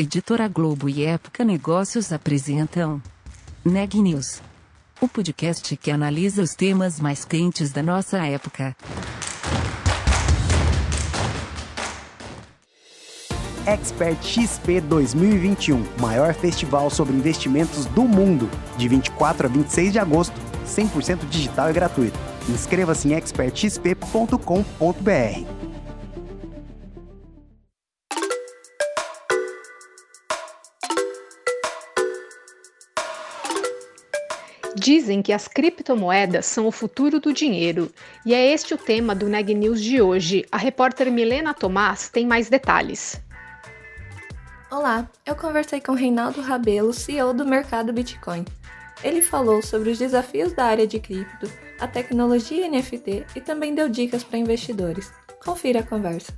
Editora 0.00 0.48
Globo 0.48 0.88
e 0.88 1.04
Época 1.04 1.44
Negócios 1.44 2.10
apresentam 2.10 3.02
Neg 3.62 4.00
News, 4.00 4.40
o 4.98 5.06
podcast 5.06 5.76
que 5.76 5.90
analisa 5.90 6.40
os 6.40 6.54
temas 6.54 6.98
mais 6.98 7.26
quentes 7.26 7.70
da 7.70 7.82
nossa 7.82 8.16
época. 8.26 8.74
Expert 13.66 14.24
XP 14.24 14.80
2021, 14.80 15.84
maior 16.00 16.32
festival 16.32 16.88
sobre 16.88 17.14
investimentos 17.14 17.84
do 17.84 18.04
mundo, 18.04 18.48
de 18.78 18.88
24 18.88 19.48
a 19.48 19.50
26 19.50 19.92
de 19.92 19.98
agosto, 19.98 20.40
100% 20.66 21.28
digital 21.28 21.68
e 21.68 21.74
gratuito. 21.74 22.18
Inscreva-se 22.48 23.06
em 23.06 23.18
expertxp.com.br. 23.18 25.59
Dizem 34.80 35.20
que 35.20 35.30
as 35.30 35.46
criptomoedas 35.46 36.46
são 36.46 36.66
o 36.66 36.72
futuro 36.72 37.20
do 37.20 37.34
dinheiro, 37.34 37.92
e 38.24 38.32
é 38.32 38.50
este 38.50 38.72
o 38.72 38.78
tema 38.78 39.14
do 39.14 39.28
Neg 39.28 39.54
News 39.54 39.82
de 39.82 40.00
hoje. 40.00 40.46
A 40.50 40.56
repórter 40.56 41.12
Milena 41.12 41.52
Tomás 41.52 42.08
tem 42.08 42.26
mais 42.26 42.48
detalhes. 42.48 43.22
Olá, 44.72 45.06
eu 45.26 45.36
conversei 45.36 45.82
com 45.82 45.92
Reinaldo 45.92 46.40
Rabelo, 46.40 46.94
CEO 46.94 47.34
do 47.34 47.44
mercado 47.44 47.92
Bitcoin. 47.92 48.46
Ele 49.04 49.20
falou 49.20 49.60
sobre 49.60 49.90
os 49.90 49.98
desafios 49.98 50.54
da 50.54 50.64
área 50.64 50.86
de 50.86 50.98
cripto, 50.98 51.46
a 51.78 51.86
tecnologia 51.86 52.66
NFT 52.66 53.26
e 53.36 53.40
também 53.42 53.74
deu 53.74 53.86
dicas 53.86 54.24
para 54.24 54.38
investidores. 54.38 55.12
Confira 55.44 55.80
a 55.80 55.86
conversa. 55.86 56.32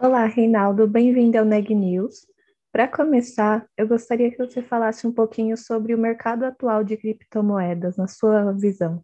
Olá, 0.00 0.26
Reinaldo, 0.26 0.88
bem-vindo 0.88 1.38
ao 1.38 1.44
Neg 1.44 1.72
News. 1.72 2.26
Para 2.70 2.86
começar, 2.86 3.66
eu 3.76 3.88
gostaria 3.88 4.30
que 4.30 4.36
você 4.36 4.62
falasse 4.62 5.06
um 5.06 5.12
pouquinho 5.12 5.56
sobre 5.56 5.94
o 5.94 5.98
mercado 5.98 6.44
atual 6.44 6.84
de 6.84 6.96
criptomoedas, 6.96 7.96
na 7.96 8.06
sua 8.06 8.52
visão. 8.52 9.02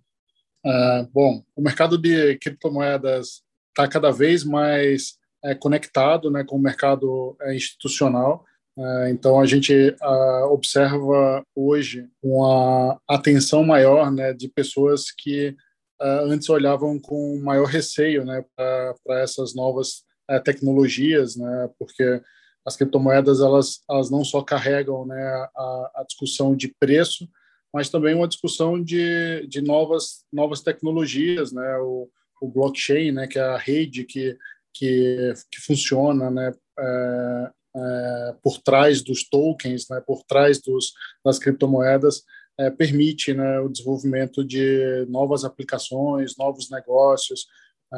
Uh, 0.65 1.09
bom, 1.13 1.43
o 1.57 1.63
mercado 1.63 1.97
de 1.97 2.37
criptomoedas 2.39 3.43
está 3.71 3.89
cada 3.89 4.11
vez 4.11 4.45
mais 4.45 5.19
é, 5.45 5.55
conectado 5.55 6.31
né, 6.31 6.45
com 6.45 6.57
o 6.57 6.63
mercado 6.63 7.37
é, 7.43 7.55
institucional. 7.55 8.45
Uh, 8.77 9.09
então, 9.09 9.41
a 9.41 9.47
gente 9.47 9.95
uh, 10.03 10.47
observa 10.51 11.45
hoje 11.55 12.09
uma 12.23 13.01
atenção 13.09 13.63
maior 13.65 14.11
né, 14.11 14.33
de 14.33 14.49
pessoas 14.49 15.11
que 15.11 15.57
antes 16.01 16.51
olhavam 16.51 16.99
com 17.01 17.41
maior 17.41 17.65
receio 17.65 18.27
né, 18.27 18.45
para 18.55 19.21
essas 19.23 19.55
novas 19.55 20.03
tecnologias, 20.45 21.35
né, 21.35 21.71
porque 21.79 22.21
as 22.65 22.77
criptomoedas 22.77 23.41
elas, 23.41 23.83
elas 23.89 24.11
não 24.11 24.25
só 24.25 24.43
carregam 24.43 25.07
né, 25.07 25.23
a, 25.55 25.91
a 25.97 26.05
discussão 26.07 26.57
de 26.57 26.69
preço, 26.69 27.29
mas 27.73 27.91
também 27.91 28.15
uma 28.15 28.29
discussão 28.29 28.83
de, 28.83 29.47
de 29.49 29.61
novas, 29.61 30.25
novas 30.33 30.61
tecnologias, 30.61 31.53
né, 31.53 31.77
o, 31.79 32.09
o 32.41 32.49
blockchain, 32.49 33.13
né, 33.13 33.27
que 33.27 33.39
é 33.39 33.43
a 33.43 33.59
rede 33.59 34.05
que, 34.05 34.37
que, 34.73 35.35
que 35.51 35.61
funciona 35.61 36.31
né, 36.31 36.53
é, 36.79 37.51
é, 37.77 38.35
por 38.43 38.59
trás 38.59 39.03
dos 39.03 39.29
tokens, 39.29 39.89
né, 39.91 40.01
por 40.07 40.23
trás 40.23 40.61
dos, 40.61 40.93
das 41.25 41.39
criptomoedas, 41.39 42.23
é, 42.59 42.71
permite 42.71 43.35
né, 43.35 43.59
o 43.59 43.69
desenvolvimento 43.69 44.45
de 44.45 45.05
novas 45.09 45.45
aplicações, 45.45 46.37
novos 46.39 46.71
negócios, 46.71 47.47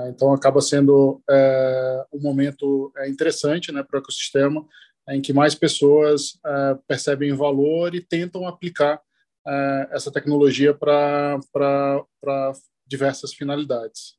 então, 0.09 0.33
acaba 0.33 0.61
sendo 0.61 1.23
é, 1.29 2.05
um 2.13 2.21
momento 2.21 2.93
é, 2.97 3.09
interessante 3.09 3.73
né, 3.73 3.83
para 3.83 3.99
o 3.99 4.01
ecossistema, 4.01 4.67
em 5.09 5.23
que 5.23 5.33
mais 5.33 5.55
pessoas 5.55 6.39
é, 6.45 6.79
percebem 6.87 7.33
valor 7.35 7.95
e 7.95 8.01
tentam 8.01 8.47
aplicar 8.47 9.01
é, 9.47 9.89
essa 9.93 10.11
tecnologia 10.11 10.75
para 10.75 11.39
diversas 12.87 13.33
finalidades. 13.33 14.17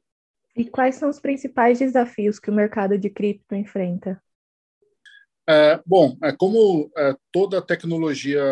E 0.56 0.66
quais 0.66 0.96
são 0.96 1.10
os 1.10 1.20
principais 1.20 1.78
desafios 1.80 2.40
que 2.40 2.50
o 2.50 2.54
mercado 2.54 2.98
de 2.98 3.10
cripto 3.10 3.54
enfrenta? 3.54 4.22
É, 5.50 5.80
bom, 5.86 6.18
é, 6.22 6.34
como 6.34 6.92
é, 6.98 7.16
toda 7.32 7.62
tecnologia 7.62 8.44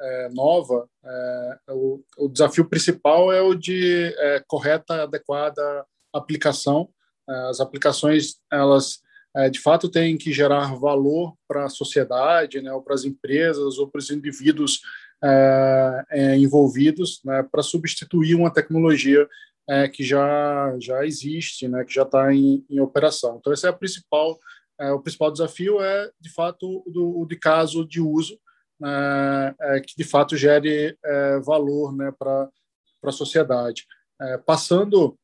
é, 0.00 0.28
nova, 0.32 0.86
o, 1.70 2.02
o, 2.18 2.28
desafio 2.28 2.68
principal 2.68 3.32
é 3.32 3.40
o 3.40 3.54
de 3.54 4.14
correta, 4.46 5.04
adequada 5.04 5.86
aplicação. 6.12 6.88
É, 7.28 7.34
as 7.48 7.60
aplicações, 7.60 8.36
elas 8.50 9.00
é, 9.34 9.48
de 9.48 9.58
fato 9.60 9.88
têm 9.88 10.18
que 10.18 10.32
gerar 10.32 10.74
valor 10.74 11.34
para 11.48 11.64
a 11.64 11.70
sociedade, 11.70 12.60
né, 12.60 12.72
ou 12.72 12.82
para 12.82 12.94
as 12.94 13.04
empresas, 13.04 13.78
ou 13.78 13.88
para 13.88 13.98
os 13.98 14.10
indivíduos 14.10 14.80
é, 15.24 16.04
é, 16.10 16.36
envolvidos, 16.36 17.20
né, 17.24 17.42
para 17.42 17.62
substituir 17.62 18.34
uma 18.34 18.52
tecnologia 18.52 19.26
é, 19.68 19.88
que 19.88 20.04
já 20.04 20.76
já 20.80 21.06
existe, 21.06 21.66
né, 21.68 21.84
que 21.84 21.94
já 21.94 22.02
está 22.02 22.34
em, 22.34 22.64
em, 22.68 22.80
operação. 22.80 23.36
Então 23.38 23.52
esse 23.52 23.66
é 23.66 23.70
a 23.70 23.72
principal 23.72 24.38
é, 24.80 24.90
o 24.90 25.00
principal 25.00 25.30
desafio 25.30 25.80
é 25.80 26.10
de 26.20 26.30
fato 26.30 26.82
o 26.86 27.24
de 27.26 27.36
caso 27.36 27.86
de 27.86 28.00
uso 28.00 28.38
né, 28.80 29.54
que 29.86 29.94
de 29.96 30.02
fato 30.02 30.36
gere 30.36 30.96
valor, 31.44 31.94
né, 31.94 32.12
para 32.18 32.48
a 33.04 33.12
sociedade. 33.12 33.86
passando 34.44 35.16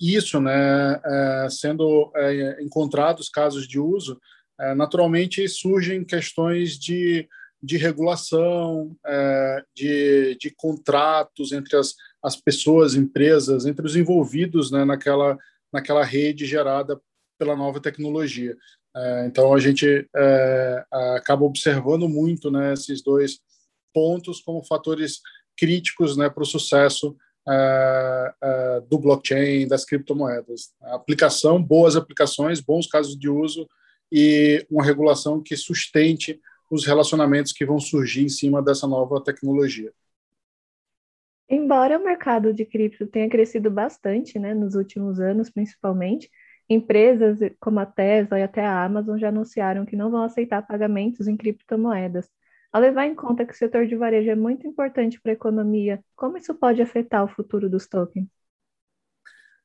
isso, 0.00 0.40
né, 0.40 1.00
é, 1.04 1.48
sendo 1.50 2.12
é, 2.14 2.62
encontrados 2.62 3.28
casos 3.28 3.66
de 3.66 3.78
uso, 3.78 4.20
é, 4.60 4.74
naturalmente 4.74 5.46
surgem 5.48 6.04
questões 6.04 6.78
de, 6.78 7.28
de 7.62 7.76
regulação, 7.76 8.96
de, 9.74 10.36
de 10.40 10.50
contratos 10.50 11.52
entre 11.52 11.76
as, 11.76 11.94
as 12.22 12.36
pessoas, 12.36 12.94
empresas, 12.94 13.66
entre 13.66 13.84
os 13.84 13.96
envolvidos 13.96 14.70
né, 14.70 14.84
naquela, 14.84 15.36
naquela 15.72 16.04
rede 16.04 16.46
gerada 16.46 17.00
pela 17.38 17.56
nova 17.56 17.80
tecnologia. 17.80 18.56
Então, 19.26 19.52
a 19.52 19.58
gente 19.58 20.08
acaba 21.16 21.44
observando 21.44 22.08
muito 22.08 22.50
né, 22.50 22.72
esses 22.72 23.02
dois 23.02 23.40
pontos 23.92 24.40
como 24.40 24.64
fatores 24.64 25.20
críticos 25.54 26.16
né, 26.16 26.30
para 26.30 26.42
o 26.42 26.46
sucesso 26.46 27.14
uh, 27.46 28.78
uh, 28.78 28.88
do 28.88 28.98
blockchain, 28.98 29.66
das 29.68 29.84
criptomoedas. 29.84 30.74
Aplicação, 30.82 31.62
boas 31.62 31.96
aplicações, 31.96 32.60
bons 32.60 32.86
casos 32.86 33.16
de 33.18 33.28
uso 33.28 33.68
e 34.10 34.66
uma 34.70 34.84
regulação 34.84 35.42
que 35.42 35.56
sustente 35.56 36.40
os 36.70 36.84
relacionamentos 36.84 37.52
que 37.52 37.64
vão 37.64 37.78
surgir 37.78 38.24
em 38.24 38.28
cima 38.28 38.62
dessa 38.62 38.86
nova 38.86 39.22
tecnologia. 39.22 39.92
Embora 41.48 41.98
o 41.98 42.04
mercado 42.04 42.52
de 42.52 42.64
cripto 42.64 43.06
tenha 43.06 43.28
crescido 43.28 43.70
bastante, 43.70 44.36
né, 44.36 44.52
nos 44.52 44.74
últimos 44.74 45.20
anos, 45.20 45.48
principalmente, 45.48 46.28
empresas 46.68 47.38
como 47.60 47.78
a 47.78 47.86
Tesla 47.86 48.40
e 48.40 48.42
até 48.42 48.64
a 48.64 48.84
Amazon 48.84 49.16
já 49.16 49.28
anunciaram 49.28 49.86
que 49.86 49.94
não 49.94 50.10
vão 50.10 50.22
aceitar 50.24 50.66
pagamentos 50.66 51.28
em 51.28 51.36
criptomoedas. 51.36 52.28
Ao 52.76 52.82
levar 52.82 53.06
em 53.06 53.14
conta 53.14 53.46
que 53.46 53.54
o 53.54 53.56
setor 53.56 53.86
de 53.86 53.96
varejo 53.96 54.28
é 54.28 54.34
muito 54.34 54.66
importante 54.66 55.18
para 55.18 55.32
a 55.32 55.34
economia, 55.34 56.04
como 56.14 56.36
isso 56.36 56.54
pode 56.54 56.82
afetar 56.82 57.24
o 57.24 57.28
futuro 57.28 57.70
dos 57.70 57.88
tokens? 57.88 58.28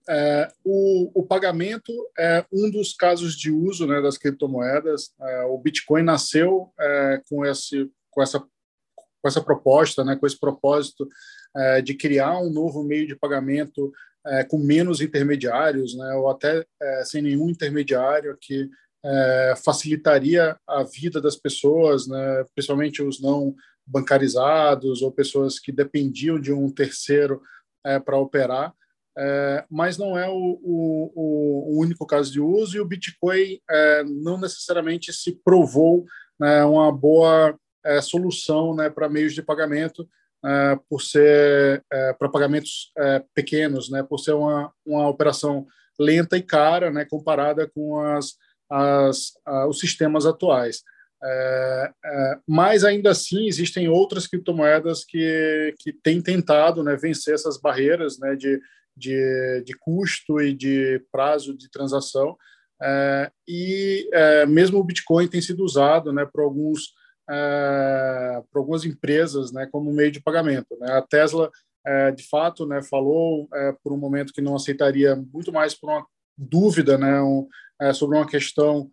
É, 0.08 0.48
o, 0.64 1.12
o, 1.14 1.28
pagamento 1.28 1.92
é 2.18 2.46
um 2.50 2.72
dos 2.72 2.94
casos 2.94 3.36
de 3.36 3.52
uso 3.52 3.86
né, 3.86 4.00
das 4.02 4.18
criptomoedas. 4.18 5.14
É, 5.20 5.44
o 5.44 5.58
Bitcoin 5.58 6.04
nasceu 6.04 6.72
é, 6.80 7.22
com, 7.28 7.46
esse, 7.46 7.92
com, 8.10 8.24
essa, 8.24 8.40
com 8.40 9.28
essa 9.28 9.42
proposta, 9.42 10.06
né, 10.06 10.16
com 10.16 10.26
esse 10.26 10.40
propósito 10.40 11.06
é, 11.54 11.82
de 11.82 11.94
criar 11.96 12.40
um 12.40 12.50
novo 12.50 12.82
meio 12.82 13.06
de 13.06 13.18
pagamento 13.18 13.92
é, 14.26 14.46
com 14.46 14.58
menos 14.58 15.02
intermediários, 15.02 15.98
né, 15.98 16.14
ou 16.14 16.30
até 16.30 16.66
sem 17.04 17.22
nenhum 17.22 17.50
intermediário, 17.50 18.38
que 18.40 18.70
é, 19.04 19.54
facilitaria 19.64 20.58
a 20.68 20.84
vida 20.84 21.20
das 21.20 21.36
pessoas, 21.36 22.08
né, 22.08 22.46
principalmente 22.54 23.02
os 23.02 23.22
não 23.22 23.56
bancarizados 23.86 25.02
ou 25.02 25.12
pessoas 25.12 25.60
que 25.60 25.72
dependiam 25.72 26.40
de 26.40 26.54
um 26.54 26.70
terceiro 26.70 27.42
é, 27.86 28.00
para 28.00 28.18
operar, 28.18 28.74
é, 29.18 29.66
mas 29.70 29.98
não 29.98 30.18
é 30.18 30.30
o, 30.30 30.60
o, 30.64 31.74
o, 31.76 31.80
único 31.82 32.06
caso 32.06 32.32
de 32.32 32.40
uso 32.40 32.78
e 32.78 32.80
o 32.80 32.86
Bitcoin 32.86 33.60
é, 33.70 34.04
não 34.04 34.40
necessariamente 34.40 35.12
se 35.12 35.34
provou 35.44 36.06
né, 36.40 36.64
uma 36.64 36.92
boa 36.92 37.58
é, 37.84 38.00
solução 38.02 38.74
né, 38.74 38.90
para 38.90 39.10
meios 39.10 39.34
de 39.34 39.42
pagamento, 39.42 40.08
é, 40.44 40.80
por 40.90 41.02
ser 41.02 41.84
para 42.18 42.30
pagamentos 42.30 42.92
pequenos, 43.36 43.92
né, 43.92 44.02
por 44.02 44.18
ser 44.18 44.34
uma, 44.34 44.72
uma 44.86 45.08
operação 45.08 45.68
lenta 46.00 46.38
e 46.38 46.42
cara, 46.42 46.90
né, 46.90 47.06
comparada 47.06 47.70
com 47.70 48.00
as 48.00 48.36
as, 48.72 49.34
os 49.68 49.80
sistemas 49.80 50.26
atuais. 50.26 50.82
É, 51.24 51.92
é, 52.04 52.40
mas 52.48 52.84
ainda 52.84 53.12
assim 53.12 53.46
existem 53.46 53.88
outras 53.88 54.26
criptomoedas 54.26 55.06
que, 55.06 55.76
que 55.78 55.94
têm 55.94 56.20
tentado 56.20 56.84
né, 56.84 56.96
vencer 56.96 57.36
essas 57.36 57.60
barreiras 57.60 58.18
né, 58.18 58.36
de, 58.36 58.60
de, 58.98 59.64
de 59.64 59.74
custo 59.78 60.42
e 60.42 60.54
de 60.54 61.04
prazo 61.12 61.56
de 61.56 61.70
transação. 61.70 62.36
é, 62.82 63.32
e 63.48 64.10
é, 64.12 64.46
mesmo 64.48 64.80
o 64.80 64.84
Bitcoin 64.84 65.28
tem 65.28 65.42
sido 65.42 65.64
usado 65.64 66.12
né, 66.12 66.26
por, 66.26 66.42
alguns, 66.42 66.94
é, 67.30 68.42
por 68.52 68.60
algumas 68.60 68.84
empresas 68.84 69.52
né, 69.52 69.68
como 69.72 69.94
meio 69.94 70.12
de 70.12 70.22
pagamento. 70.22 70.76
Né? 70.80 70.92
A 70.92 71.04
Tesla, 71.04 71.52
é, 71.86 72.10
de 72.12 72.28
fato, 72.28 72.66
né, 72.66 72.82
falou 72.82 73.48
por 73.84 73.94
um 73.94 73.98
momento 73.98 74.34
que 74.34 74.42
não 74.42 74.56
aceitaria 74.56 75.16
muito 75.16 75.54
mais 75.54 75.76
por 75.76 75.92
uma 75.92 76.06
dúvida 76.42 76.98
né, 76.98 77.22
um, 77.22 77.48
é, 77.80 77.94
sobre 77.94 78.18
uma 78.18 78.28
questão 78.28 78.90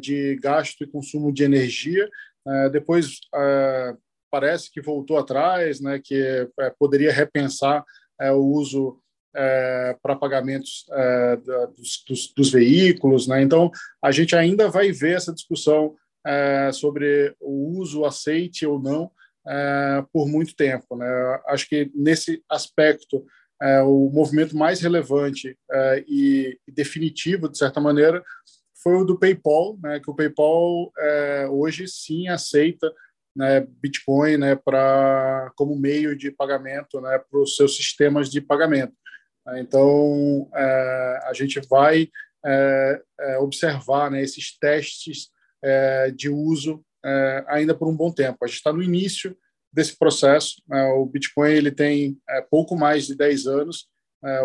de 0.00 0.38
gasto 0.40 0.84
e 0.84 0.86
consumo 0.86 1.32
de 1.32 1.42
energia. 1.42 2.08
depois 2.70 3.18
parece 4.30 4.70
que 4.70 4.80
voltou 4.80 5.18
atrás, 5.18 5.80
né, 5.80 6.00
que 6.04 6.48
poderia 6.78 7.12
repensar 7.12 7.84
o 8.20 8.56
uso 8.56 9.02
é, 9.34 9.96
para 10.00 10.16
pagamentos 10.16 10.86
é, 10.92 11.36
dos, 11.76 12.04
dos, 12.06 12.32
dos, 12.34 12.52
veículos. 12.52 13.26
Né? 13.26 13.42
Então, 13.42 13.70
a 14.00 14.12
gente 14.12 14.36
ainda 14.36 14.68
vai 14.68 14.92
ver 14.92 15.16
essa 15.16 15.32
discussão 15.32 15.94
é, 16.24 16.70
sobre 16.72 17.34
o 17.40 17.78
uso, 17.78 18.04
aceite 18.04 18.64
ou 18.64 18.80
não, 18.80 19.10
é, 19.46 20.04
por 20.12 20.26
muito 20.26 20.54
tempo. 20.54 20.96
Né? 20.96 21.06
Acho 21.48 21.68
que, 21.68 21.90
nesse 21.94 22.42
aspecto, 22.48 23.24
é, 23.62 23.82
o 23.82 24.10
movimento 24.10 24.56
mais 24.56 24.80
relevante 24.80 25.56
é, 25.70 26.04
e, 26.06 26.58
definitivo, 26.68 27.48
de 27.48 27.58
certa 27.58 27.80
maneira, 27.80 28.22
foi 28.82 28.96
o 28.96 29.04
do 29.04 29.18
PayPal, 29.18 29.78
né? 29.82 29.98
que 30.00 30.10
o 30.10 30.14
PayPal 30.14 30.92
hoje 31.50 31.88
sim 31.88 32.28
aceita 32.28 32.92
né, 33.34 33.66
Bitcoin 33.82 34.36
né, 34.36 34.54
pra, 34.54 35.50
como 35.56 35.76
meio 35.76 36.16
de 36.16 36.30
pagamento 36.30 37.00
né, 37.00 37.18
para 37.18 37.40
os 37.40 37.56
seus 37.56 37.76
sistemas 37.76 38.30
de 38.30 38.40
pagamento. 38.40 38.94
Então, 39.56 40.48
é, 40.54 41.20
a 41.24 41.32
gente 41.34 41.60
vai 41.68 42.08
é, 42.44 43.02
é, 43.20 43.38
observar 43.38 44.10
né, 44.10 44.22
esses 44.22 44.56
testes 44.58 45.32
de 46.14 46.28
uso 46.28 46.84
ainda 47.48 47.74
por 47.74 47.88
um 47.88 47.96
bom 47.96 48.12
tempo. 48.12 48.36
A 48.42 48.46
gente 48.46 48.58
está 48.58 48.70
no 48.70 48.82
início 48.82 49.34
desse 49.74 49.98
processo. 49.98 50.62
Né, 50.68 50.84
o 50.92 51.04
Bitcoin 51.06 51.50
ele 51.50 51.70
tem 51.70 52.16
pouco 52.50 52.76
mais 52.76 53.06
de 53.06 53.16
10 53.16 53.46
anos. 53.46 53.86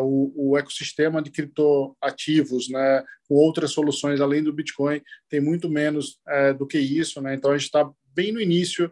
O, 0.01 0.51
o, 0.51 0.57
ecossistema 0.57 1.21
de 1.21 1.31
criptoativos, 1.31 2.67
né, 2.67 3.01
com 3.29 3.35
outras 3.35 3.71
soluções 3.71 4.19
além 4.19 4.43
do 4.43 4.51
Bitcoin, 4.51 5.01
tem 5.29 5.39
muito 5.39 5.69
menos 5.69 6.19
do 6.57 6.67
que 6.67 6.77
isso. 6.77 7.21
Né? 7.21 7.35
Então, 7.35 7.51
a 7.51 7.57
gente 7.57 7.67
está 7.67 7.89
bem 8.13 8.33
no 8.33 8.41
início 8.41 8.91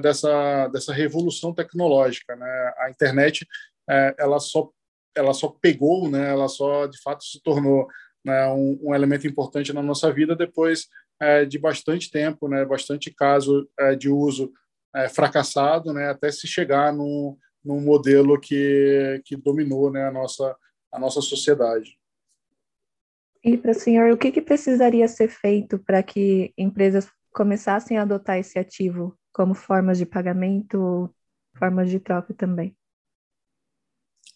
dessa, 0.00 0.68
dessa 0.68 0.94
revolução 0.94 1.52
tecnológica. 1.52 2.34
Né? 2.34 2.72
A 2.78 2.88
internet 2.90 3.46
ela 4.16 4.40
só 4.40 4.70
ela 5.16 5.32
só 5.32 5.48
pegou, 5.48 6.10
né? 6.10 6.30
Ela 6.30 6.48
só 6.48 6.86
de 6.86 7.00
fato 7.00 7.24
se 7.24 7.42
tornou 7.42 7.88
né, 8.24 8.46
um, 8.48 8.78
um 8.82 8.94
elemento 8.94 9.26
importante 9.26 9.72
na 9.72 9.82
nossa 9.82 10.12
vida 10.12 10.36
depois 10.36 10.86
é, 11.20 11.44
de 11.44 11.58
bastante 11.58 12.10
tempo, 12.10 12.48
né? 12.48 12.64
Bastante 12.64 13.10
caso 13.12 13.68
é, 13.78 13.96
de 13.96 14.10
uso 14.10 14.52
é, 14.96 15.08
fracassado, 15.08 15.92
né? 15.92 16.08
Até 16.08 16.32
se 16.32 16.46
chegar 16.46 16.92
no, 16.92 17.38
num 17.64 17.80
modelo 17.80 18.40
que 18.40 19.20
que 19.24 19.36
dominou, 19.36 19.90
né? 19.92 20.08
A 20.08 20.10
nossa 20.10 20.56
a 20.90 20.98
nossa 20.98 21.20
sociedade. 21.20 21.98
E 23.44 23.56
para 23.56 23.70
o 23.70 23.74
senhor, 23.74 24.10
o 24.10 24.16
que, 24.16 24.32
que 24.32 24.40
precisaria 24.40 25.06
ser 25.06 25.28
feito 25.28 25.78
para 25.78 26.02
que 26.02 26.52
empresas 26.58 27.08
começassem 27.32 27.96
a 27.96 28.02
adotar 28.02 28.38
esse 28.38 28.58
ativo 28.58 29.16
como 29.32 29.54
formas 29.54 29.98
de 29.98 30.06
pagamento, 30.06 31.14
formas 31.56 31.90
de 31.90 32.00
troca 32.00 32.34
também? 32.34 32.74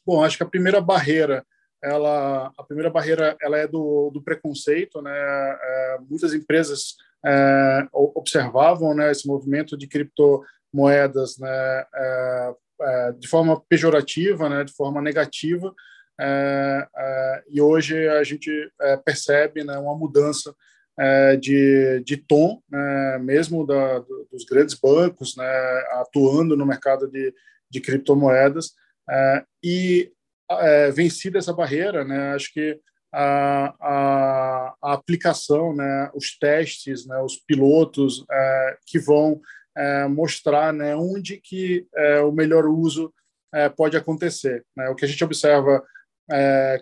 Bom, 0.06 0.22
acho 0.22 0.36
que 0.36 0.42
a 0.42 0.48
primeira 0.48 0.80
barreira, 0.80 1.44
ela, 1.82 2.52
a 2.56 2.62
primeira 2.62 2.90
barreira, 2.90 3.36
ela 3.40 3.58
é 3.58 3.66
do, 3.66 4.10
do 4.10 4.22
preconceito, 4.22 5.00
né? 5.00 5.12
É, 5.12 5.98
muitas 6.08 6.34
empresas 6.34 6.96
é, 7.24 7.86
observavam, 7.92 8.94
né, 8.94 9.10
esse 9.10 9.26
movimento 9.26 9.76
de 9.76 9.86
criptomoedas, 9.86 11.38
né, 11.38 11.84
é, 11.94 12.54
é 12.82 13.12
de 13.12 13.28
forma 13.28 13.60
pejorativa, 13.68 14.48
né, 14.48 14.64
de 14.64 14.72
forma 14.72 15.02
negativa, 15.02 15.72
é, 16.18 16.86
é, 16.96 17.42
e 17.48 17.60
hoje 17.60 18.08
a 18.08 18.22
gente 18.24 18.50
percebe, 19.04 19.64
né, 19.64 19.78
uma 19.78 19.96
mudança 19.96 20.54
de, 21.40 22.02
de 22.04 22.18
tom, 22.18 22.60
né, 22.70 23.18
mesmo 23.22 23.66
da, 23.66 24.00
dos 24.30 24.44
grandes 24.44 24.74
bancos, 24.74 25.34
né, 25.34 25.46
atuando 25.92 26.54
no 26.54 26.66
mercado 26.66 27.08
de, 27.08 27.32
de 27.70 27.80
criptomoedas, 27.80 28.74
é, 29.08 29.44
e 29.62 30.12
é, 30.50 30.90
vencida 30.90 31.38
essa 31.38 31.52
barreira, 31.52 32.04
né, 32.04 32.34
acho 32.34 32.52
que 32.52 32.78
a, 33.12 33.74
a, 33.80 34.74
a, 34.82 34.92
aplicação, 34.92 35.74
né, 35.74 36.10
os 36.14 36.36
testes, 36.38 37.06
né, 37.06 37.18
os 37.20 37.36
pilotos 37.36 38.24
é, 38.30 38.76
que 38.86 38.98
vão 38.98 39.40
é, 39.76 40.06
mostrar 40.06 40.72
né, 40.72 40.94
onde 40.94 41.38
que 41.38 41.86
é, 41.94 42.20
o 42.20 42.32
melhor 42.32 42.66
uso 42.66 43.12
é, 43.52 43.68
pode 43.68 43.96
acontecer. 43.96 44.64
Né? 44.76 44.88
O 44.88 44.94
que 44.94 45.04
a 45.04 45.08
gente 45.08 45.24
observa 45.24 45.82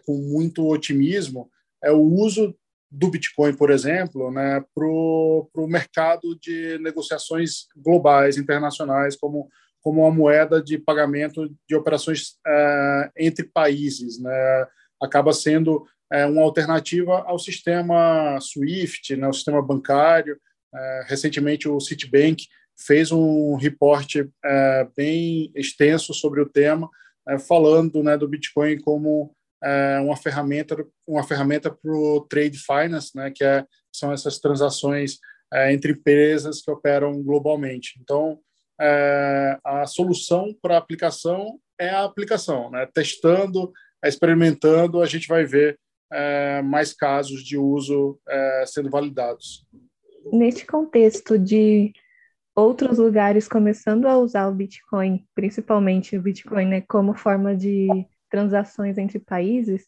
com 0.04 0.14
muito 0.14 0.68
otimismo 0.68 1.50
é 1.82 1.90
o 1.90 2.02
uso 2.02 2.54
do 2.90 3.08
Bitcoin, 3.08 3.54
por 3.54 3.70
exemplo, 3.70 4.30
né, 4.30 4.62
para 4.74 4.86
o 4.86 5.66
mercado 5.66 6.38
de 6.38 6.78
negociações 6.80 7.66
globais, 7.74 8.36
internacionais, 8.36 9.16
como 9.16 9.48
como 9.80 10.02
uma 10.02 10.10
moeda 10.10 10.62
de 10.62 10.78
pagamento 10.78 11.48
de 11.66 11.74
operações 11.74 12.36
é, 12.46 13.10
entre 13.16 13.44
países, 13.44 14.20
né? 14.20 14.66
Acaba 15.00 15.32
sendo 15.32 15.86
é, 16.12 16.26
uma 16.26 16.42
alternativa 16.42 17.22
ao 17.22 17.38
sistema 17.38 18.38
SWIFT, 18.40 19.16
né? 19.16 19.28
O 19.28 19.32
sistema 19.32 19.62
bancário. 19.62 20.38
É, 20.74 21.04
recentemente, 21.06 21.68
o 21.68 21.80
Citibank 21.80 22.44
fez 22.78 23.10
um 23.10 23.56
reporte 23.56 24.28
é, 24.44 24.88
bem 24.96 25.50
extenso 25.54 26.14
sobre 26.14 26.40
o 26.40 26.48
tema, 26.48 26.88
é, 27.28 27.38
falando 27.38 28.02
né, 28.02 28.16
do 28.16 28.28
Bitcoin 28.28 28.78
como 28.80 29.34
é, 29.62 29.98
uma 30.00 30.16
ferramenta, 30.16 30.76
uma 31.06 31.24
ferramenta 31.24 31.70
para 31.70 31.92
o 31.92 32.20
trade 32.28 32.58
finance, 32.58 33.10
né? 33.14 33.32
Que 33.34 33.44
é, 33.44 33.64
são 33.92 34.12
essas 34.12 34.38
transações 34.38 35.18
entre 35.70 35.92
empresas 35.92 36.60
que 36.60 36.70
operam 36.70 37.22
globalmente. 37.22 37.98
Então, 38.02 38.38
é, 38.80 39.58
a 39.64 39.86
solução 39.86 40.54
para 40.62 40.74
a 40.74 40.78
aplicação 40.78 41.58
é 41.78 41.90
a 41.90 42.04
aplicação. 42.04 42.70
Né? 42.70 42.86
Testando, 42.92 43.72
experimentando, 44.04 45.00
a 45.00 45.06
gente 45.06 45.26
vai 45.26 45.44
ver 45.44 45.78
é, 46.10 46.62
mais 46.62 46.92
casos 46.92 47.42
de 47.42 47.56
uso 47.56 48.18
é, 48.28 48.64
sendo 48.66 48.90
validados. 48.90 49.66
Neste 50.32 50.66
contexto 50.66 51.38
de 51.38 51.92
outros 52.54 52.98
lugares 52.98 53.46
começando 53.46 54.06
a 54.06 54.18
usar 54.18 54.48
o 54.48 54.54
Bitcoin, 54.54 55.24
principalmente 55.34 56.16
o 56.16 56.22
Bitcoin, 56.22 56.66
né, 56.66 56.80
como 56.82 57.14
forma 57.14 57.54
de 57.56 57.86
transações 58.28 58.98
entre 58.98 59.18
países, 59.18 59.86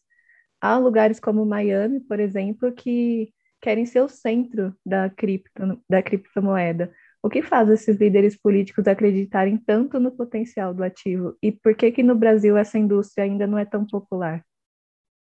há 0.59 0.77
lugares 0.77 1.19
como 1.19 1.45
Miami, 1.45 1.99
por 1.99 2.19
exemplo, 2.19 2.71
que 2.71 3.33
querem 3.61 3.85
ser 3.85 4.01
o 4.01 4.09
centro 4.09 4.75
da, 4.85 5.09
cripto, 5.09 5.81
da 5.89 6.01
criptomoeda. 6.01 6.91
O 7.21 7.29
que 7.29 7.43
faz 7.43 7.69
esses 7.69 7.97
líderes 7.97 8.35
políticos 8.35 8.87
acreditarem 8.87 9.57
tanto 9.57 9.99
no 9.99 10.11
potencial 10.11 10.73
do 10.73 10.83
ativo? 10.83 11.37
E 11.41 11.51
por 11.51 11.75
que 11.75 11.91
que 11.91 12.01
no 12.01 12.15
Brasil 12.15 12.57
essa 12.57 12.79
indústria 12.79 13.25
ainda 13.25 13.45
não 13.45 13.57
é 13.57 13.65
tão 13.65 13.85
popular? 13.85 14.43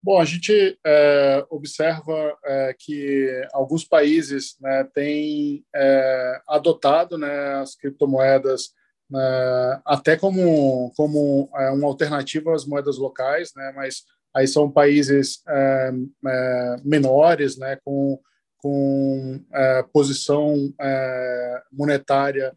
Bom, 0.04 0.20
a 0.20 0.24
gente 0.24 0.76
é, 0.84 1.46
observa 1.48 2.36
é, 2.44 2.74
que 2.76 3.46
alguns 3.52 3.84
países 3.84 4.56
né, 4.60 4.82
têm 4.92 5.64
é, 5.72 6.40
adotado 6.48 7.16
né, 7.16 7.60
as 7.60 7.76
criptomoedas 7.76 8.72
né, 9.08 9.80
até 9.84 10.16
como, 10.16 10.92
como 10.96 11.48
é, 11.54 11.70
uma 11.70 11.86
alternativa 11.86 12.52
às 12.52 12.66
moedas 12.66 12.98
locais, 12.98 13.52
né, 13.54 13.72
mas 13.76 14.02
aí 14.34 14.48
são 14.48 14.68
países 14.68 15.40
é, 15.46 15.92
é, 16.26 16.76
menores, 16.84 17.56
né, 17.56 17.78
com 17.84 18.20
com 18.58 19.44
posição 19.92 20.72
monetária 21.72 22.56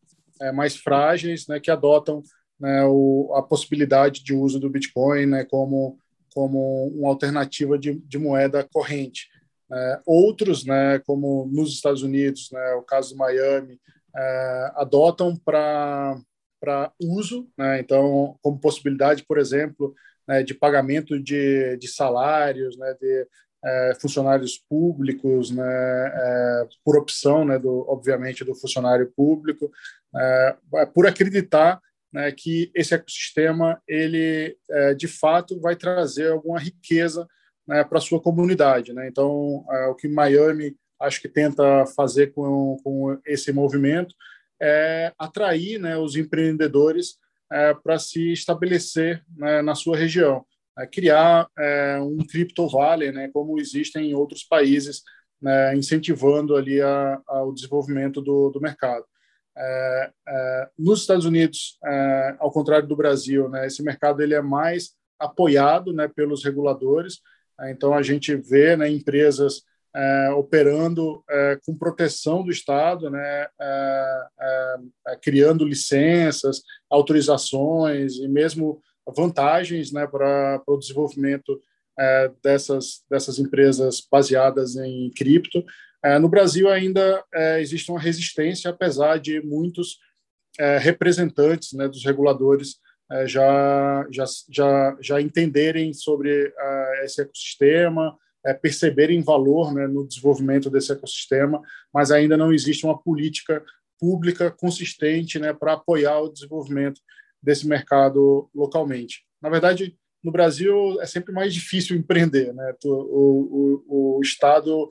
mais 0.53 0.77
frágeis, 0.77 1.47
né, 1.47 1.59
que 1.59 1.71
adotam 1.71 2.21
né, 2.59 2.85
o, 2.85 3.33
a 3.35 3.41
possibilidade 3.41 4.23
de 4.23 4.31
uso 4.31 4.59
do 4.59 4.69
Bitcoin 4.69 5.25
né, 5.25 5.45
como, 5.45 5.97
como 6.35 6.87
uma 6.89 7.09
alternativa 7.09 7.79
de, 7.79 7.93
de 7.93 8.17
moeda 8.17 8.67
corrente. 8.71 9.29
É, 9.71 10.01
outros, 10.05 10.65
né, 10.65 10.99
como 10.99 11.49
nos 11.51 11.71
Estados 11.71 12.03
Unidos, 12.03 12.49
né, 12.51 12.73
o 12.73 12.83
caso 12.83 13.13
de 13.13 13.15
Miami, 13.15 13.79
é, 14.15 14.71
adotam 14.75 15.35
para 15.37 16.21
uso, 17.01 17.47
né, 17.57 17.79
então, 17.79 18.37
como 18.41 18.59
possibilidade, 18.59 19.23
por 19.25 19.37
exemplo, 19.37 19.95
né, 20.27 20.43
de 20.43 20.53
pagamento 20.53 21.17
de, 21.17 21.77
de 21.77 21.87
salários, 21.87 22.77
né, 22.77 22.93
de 22.99 23.27
é, 23.63 23.97
funcionários 23.99 24.57
públicos, 24.57 25.51
né, 25.51 25.63
é, 25.65 26.67
por 26.83 26.97
opção, 26.97 27.45
né, 27.45 27.57
do, 27.57 27.85
obviamente, 27.87 28.43
do 28.43 28.53
funcionário 28.53 29.11
público, 29.15 29.71
é, 30.15 30.55
é 30.75 30.85
por 30.85 31.07
acreditar 31.07 31.79
né, 32.15 32.31
que 32.31 32.71
esse 32.73 32.95
ecossistema, 32.95 33.81
ele, 33.85 34.57
é, 34.71 34.93
de 34.93 35.05
fato, 35.05 35.59
vai 35.59 35.75
trazer 35.75 36.31
alguma 36.31 36.57
riqueza 36.57 37.27
né, 37.67 37.83
para 37.83 37.99
sua 37.99 38.21
comunidade. 38.21 38.93
Né? 38.93 39.09
Então, 39.09 39.65
é, 39.69 39.87
o 39.87 39.95
que 39.95 40.07
Miami 40.07 40.77
acho 40.97 41.21
que 41.21 41.27
tenta 41.27 41.85
fazer 41.87 42.31
com, 42.31 42.77
com 42.81 43.19
esse 43.25 43.51
movimento 43.51 44.15
é 44.61 45.11
atrair 45.19 45.77
né, 45.77 45.97
os 45.97 46.15
empreendedores 46.15 47.17
é, 47.51 47.73
para 47.73 47.99
se 47.99 48.31
estabelecer 48.31 49.21
né, 49.35 49.61
na 49.61 49.75
sua 49.75 49.97
região, 49.97 50.45
é, 50.79 50.87
criar 50.87 51.49
é, 51.59 51.99
um 51.99 52.19
Crypto 52.25 52.65
Valley, 52.69 53.11
né, 53.11 53.29
como 53.33 53.59
existem 53.59 54.11
em 54.11 54.13
outros 54.13 54.41
países, 54.45 55.03
né, 55.41 55.75
incentivando 55.75 56.55
ali 56.55 56.81
a, 56.81 57.19
desenvolvimento 57.53 58.21
do, 58.21 58.51
do 58.51 58.61
mercado. 58.61 59.03
É, 59.57 60.11
é, 60.27 60.69
nos 60.77 61.01
Estados 61.01 61.25
Unidos, 61.25 61.77
é, 61.85 62.35
ao 62.39 62.51
contrário 62.51 62.87
do 62.87 62.95
Brasil, 62.95 63.47
né, 63.49 63.65
esse 63.67 63.81
mercado 63.81 64.21
ele 64.21 64.33
é 64.33 64.41
mais 64.41 64.91
apoiado 65.17 65.93
né, 65.93 66.09
pelos 66.13 66.43
reguladores. 66.43 67.19
então 67.69 67.93
a 67.93 68.01
gente 68.01 68.35
vê 68.35 68.75
né, 68.75 68.89
empresas 68.89 69.61
operando 70.35 71.23
com 71.65 71.77
proteção 71.77 72.43
do 72.43 72.51
Estado, 72.51 73.09
né, 73.09 73.47
criando 75.21 75.63
licenças, 75.63 76.61
autorizações 76.89 78.17
e 78.17 78.27
mesmo 78.27 78.81
vantagens 79.15 79.93
né, 79.93 80.05
para 80.05 80.61
o 80.67 80.77
desenvolvimento 80.77 81.57
dessas, 82.43 83.05
dessas 83.09 83.39
empresas 83.39 84.05
baseadas 84.11 84.75
em 84.75 85.09
cripto. 85.11 85.63
No 86.19 86.29
Brasil 86.29 86.69
ainda 86.69 87.23
existe 87.59 87.89
uma 87.89 87.99
resistência, 87.99 88.69
apesar 88.69 89.17
de 89.17 89.41
muitos 89.41 89.97
representantes 90.79 91.73
né, 91.73 91.87
dos 91.87 92.05
reguladores 92.05 92.75
já, 93.25 94.05
já, 94.11 94.25
já, 94.49 94.97
já 95.01 95.21
entenderem 95.21 95.93
sobre 95.93 96.53
esse 97.03 97.21
ecossistema, 97.21 98.15
é, 98.45 98.53
perceberem 98.53 99.21
valor 99.23 99.73
né, 99.73 99.87
no 99.87 100.07
desenvolvimento 100.07 100.69
desse 100.69 100.91
ecossistema, 100.91 101.61
mas 101.91 102.11
ainda 102.11 102.37
não 102.37 102.53
existe 102.53 102.85
uma 102.85 102.97
política 102.97 103.63
pública 103.99 104.51
consistente 104.51 105.39
né, 105.39 105.51
para 105.51 105.73
apoiar 105.73 106.19
o 106.19 106.31
desenvolvimento 106.31 107.01
desse 107.41 107.67
mercado 107.67 108.49
localmente. 108.53 109.23
Na 109.41 109.49
verdade, 109.49 109.97
no 110.23 110.31
Brasil 110.31 111.01
é 111.01 111.05
sempre 111.05 111.33
mais 111.33 111.53
difícil 111.53 111.95
empreender. 111.97 112.53
Né? 112.53 112.73
O, 112.85 113.83
o, 113.87 114.17
o 114.17 114.21
Estado 114.21 114.69
é, 114.79 114.89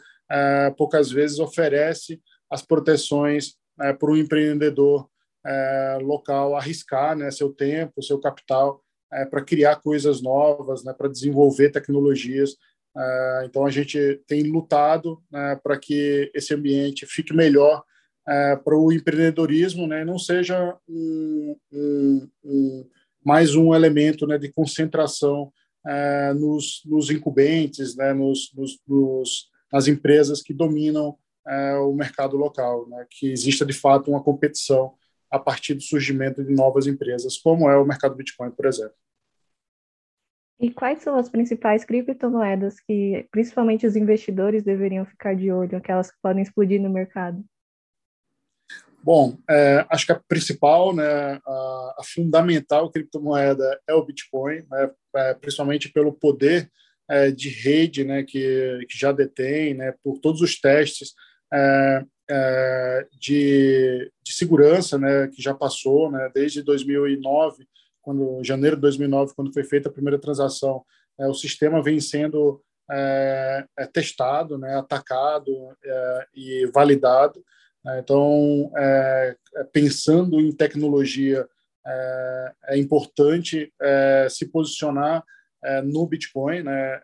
poucas 0.76 1.10
vezes 1.10 1.38
oferece 1.38 2.20
as 2.50 2.62
proteções 2.62 3.54
é, 3.80 3.92
para 3.92 4.10
o 4.10 4.16
empreendedor 4.16 5.08
é, 5.44 5.98
local 6.00 6.56
arriscar 6.56 7.16
né, 7.16 7.30
seu 7.30 7.52
tempo, 7.52 8.02
seu 8.02 8.18
capital 8.18 8.82
é, 9.12 9.24
para 9.24 9.44
criar 9.44 9.76
coisas 9.76 10.22
novas, 10.22 10.84
né, 10.84 10.92
para 10.92 11.08
desenvolver 11.08 11.70
tecnologias. 11.70 12.56
É, 12.96 13.42
então, 13.44 13.66
a 13.66 13.70
gente 13.70 14.20
tem 14.26 14.42
lutado 14.44 15.22
né, 15.30 15.58
para 15.62 15.78
que 15.78 16.30
esse 16.34 16.54
ambiente 16.54 17.06
fique 17.06 17.34
melhor 17.34 17.82
é, 18.26 18.56
para 18.56 18.76
o 18.76 18.92
empreendedorismo, 18.92 19.86
né, 19.86 20.04
não 20.04 20.18
seja 20.18 20.76
um, 20.88 21.56
um, 21.72 22.28
um, 22.42 22.88
mais 23.22 23.54
um 23.54 23.74
elemento 23.74 24.26
né, 24.26 24.38
de 24.38 24.50
concentração 24.50 25.52
é, 25.86 26.32
nos, 26.32 26.80
nos, 26.86 27.10
incumbentes, 27.10 27.94
né, 27.96 28.14
nos, 28.14 28.50
nos, 28.54 28.78
nos, 28.88 29.50
nas 29.74 29.88
empresas 29.88 30.40
que 30.40 30.54
dominam 30.54 31.18
o 31.82 31.92
mercado 31.92 32.36
local, 32.36 32.88
né, 32.88 33.04
que 33.10 33.30
exista 33.30 33.66
de 33.66 33.72
fato 33.72 34.08
uma 34.08 34.22
competição 34.22 34.94
a 35.28 35.38
partir 35.38 35.74
do 35.74 35.82
surgimento 35.82 36.44
de 36.44 36.54
novas 36.54 36.86
empresas, 36.86 37.36
como 37.36 37.68
é 37.68 37.76
o 37.76 37.84
mercado 37.84 38.14
Bitcoin, 38.14 38.52
por 38.52 38.66
exemplo. 38.66 38.94
E 40.60 40.70
quais 40.70 41.02
são 41.02 41.16
as 41.16 41.28
principais 41.28 41.84
criptomoedas 41.84 42.78
que 42.78 43.26
principalmente 43.32 43.84
os 43.84 43.96
investidores 43.96 44.62
deveriam 44.62 45.04
ficar 45.04 45.34
de 45.34 45.50
olho, 45.50 45.76
aquelas 45.76 46.08
que 46.08 46.16
podem 46.22 46.42
explodir 46.42 46.80
no 46.80 46.88
mercado? 46.88 47.44
Bom, 49.02 49.36
é, 49.50 49.84
acho 49.90 50.06
que 50.06 50.12
a 50.12 50.22
principal, 50.28 50.94
né, 50.94 51.40
a, 51.44 51.96
a, 51.98 52.02
fundamental 52.04 52.90
criptomoeda 52.90 53.78
é 53.88 53.92
o 53.92 54.04
Bitcoin, 54.04 54.64
né, 54.70 54.90
é, 55.16 55.34
principalmente 55.34 55.92
pelo 55.92 56.12
poder 56.12 56.70
é, 57.08 57.30
de 57.30 57.48
rede 57.48 58.04
né, 58.04 58.22
que, 58.22 58.86
que 58.88 58.98
já 58.98 59.12
detém, 59.12 59.74
né, 59.74 59.94
por 60.02 60.18
todos 60.18 60.40
os 60.40 60.60
testes 60.60 61.14
é, 61.52 62.04
é, 62.30 63.06
de, 63.18 64.10
de 64.22 64.32
segurança 64.32 64.98
né, 64.98 65.28
que 65.28 65.42
já 65.42 65.54
passou, 65.54 66.10
né, 66.10 66.30
desde 66.34 66.62
2009 66.62 67.66
quando 68.04 68.44
janeiro 68.44 68.76
de 68.76 68.82
2009, 68.82 69.34
quando 69.34 69.52
foi 69.52 69.64
feita 69.64 69.88
a 69.88 69.92
primeira 69.92 70.18
transação, 70.18 70.84
é, 71.18 71.26
o 71.26 71.34
sistema 71.34 71.82
vem 71.82 71.98
sendo 71.98 72.62
é, 72.90 73.64
é 73.78 73.86
testado, 73.86 74.58
né, 74.58 74.76
atacado 74.76 75.50
e 76.34 76.66
validado. 76.66 77.42
Né. 77.82 77.98
então, 77.98 78.70
pensando 79.72 80.38
em 80.38 80.52
tecnologia, 80.52 81.48
é, 82.68 82.78
importante 82.78 83.72
se 84.30 84.46
posicionar 84.46 85.24
no 85.84 86.06
Bitcoin. 86.06 86.62
Né, 86.62 87.00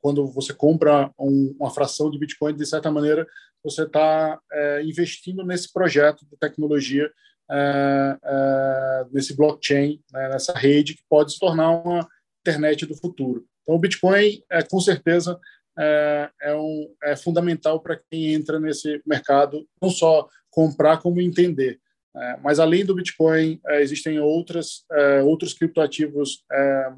quando 0.00 0.26
você 0.26 0.52
compra 0.52 1.10
um, 1.18 1.54
uma 1.58 1.70
fração 1.70 2.10
de 2.10 2.18
Bitcoin, 2.18 2.54
de 2.54 2.66
certa 2.66 2.90
maneira, 2.90 3.26
você 3.62 3.82
está 3.84 4.40
investindo 4.84 5.44
nesse 5.44 5.72
projeto 5.72 6.26
de 6.28 6.36
tecnologia 6.36 7.10
é, 7.50 8.18
é, 8.24 9.06
nesse 9.12 9.36
blockchain, 9.36 10.00
né, 10.10 10.28
nessa 10.30 10.54
rede 10.54 10.94
que 10.94 11.02
pode 11.08 11.32
se 11.32 11.38
tornar 11.38 11.70
uma 11.70 12.08
internet 12.40 12.86
do 12.86 12.96
futuro. 12.96 13.44
Então, 13.62 13.74
o 13.74 13.78
Bitcoin, 13.78 14.42
é, 14.50 14.62
com 14.62 14.80
certeza, 14.80 15.38
é, 15.78 16.30
é, 16.42 16.54
um, 16.54 16.94
é 17.02 17.14
fundamental 17.14 17.80
para 17.80 18.00
quem 18.10 18.32
entra 18.32 18.58
nesse 18.58 19.02
mercado, 19.06 19.66
não 19.80 19.90
só 19.90 20.26
comprar, 20.50 20.98
como 20.98 21.20
entender. 21.20 21.78
É, 22.14 22.36
mas, 22.42 22.58
além 22.58 22.84
do 22.84 22.94
Bitcoin, 22.94 23.60
é, 23.66 23.80
existem 23.80 24.20
outras, 24.20 24.84
outros 25.24 25.54
criptoativos 25.54 26.44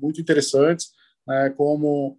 muito 0.00 0.20
interessantes, 0.20 0.90
né, 1.26 1.50
como 1.56 2.18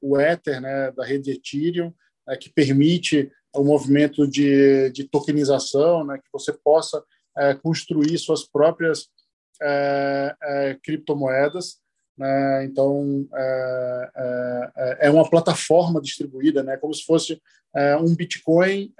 o 0.00 0.20
Ether, 0.20 0.60
né, 0.60 0.92
da 0.92 1.04
rede 1.04 1.32
Ethereum, 1.32 1.92
que 2.40 2.50
permite 2.50 3.30
o 3.54 3.64
movimento 3.64 4.26
de, 4.26 4.90
de 4.90 5.04
tokenização, 5.04 6.04
né, 6.04 6.18
que 6.18 6.30
você 6.32 6.52
possa 6.52 7.02
é, 7.36 7.54
construir 7.54 8.16
suas 8.18 8.44
próprias 8.44 9.08
é, 9.60 10.34
é, 10.42 10.78
criptomoedas. 10.82 11.76
Né? 12.16 12.64
Então, 12.64 13.28
é, 13.34 14.10
é, 14.16 14.98
é, 15.02 15.10
uma 15.10 15.28
plataforma 15.28 16.00
distribuída, 16.00 16.62
né? 16.62 16.76
como 16.78 16.94
se 16.94 17.04
fosse 17.04 17.40
um 18.00 18.16
Bitcoin 18.16 18.90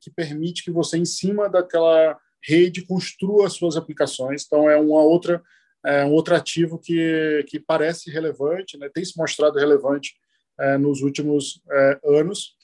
que 0.00 0.10
permite 0.10 0.64
que 0.64 0.70
você, 0.72 0.98
em 0.98 1.04
cima 1.04 1.48
daquela 1.48 2.18
rede, 2.46 2.86
construa 2.86 3.50
suas 3.50 3.76
aplicações. 3.76 4.44
Então, 4.46 4.70
é 4.70 4.76
uma 4.76 5.02
outra 5.02 5.42
é 5.84 6.04
um 6.04 6.12
outro 6.12 6.34
ativo 6.34 6.80
que, 6.80 7.44
que 7.46 7.60
parece 7.60 8.10
relevante, 8.10 8.76
né? 8.76 8.90
tem 8.92 9.04
se 9.04 9.16
mostrado 9.16 9.56
relevante 9.56 10.14
é, 10.58 10.76
nos 10.76 11.00
últimos 11.00 11.62
é, 11.70 12.00
anos. 12.04 12.56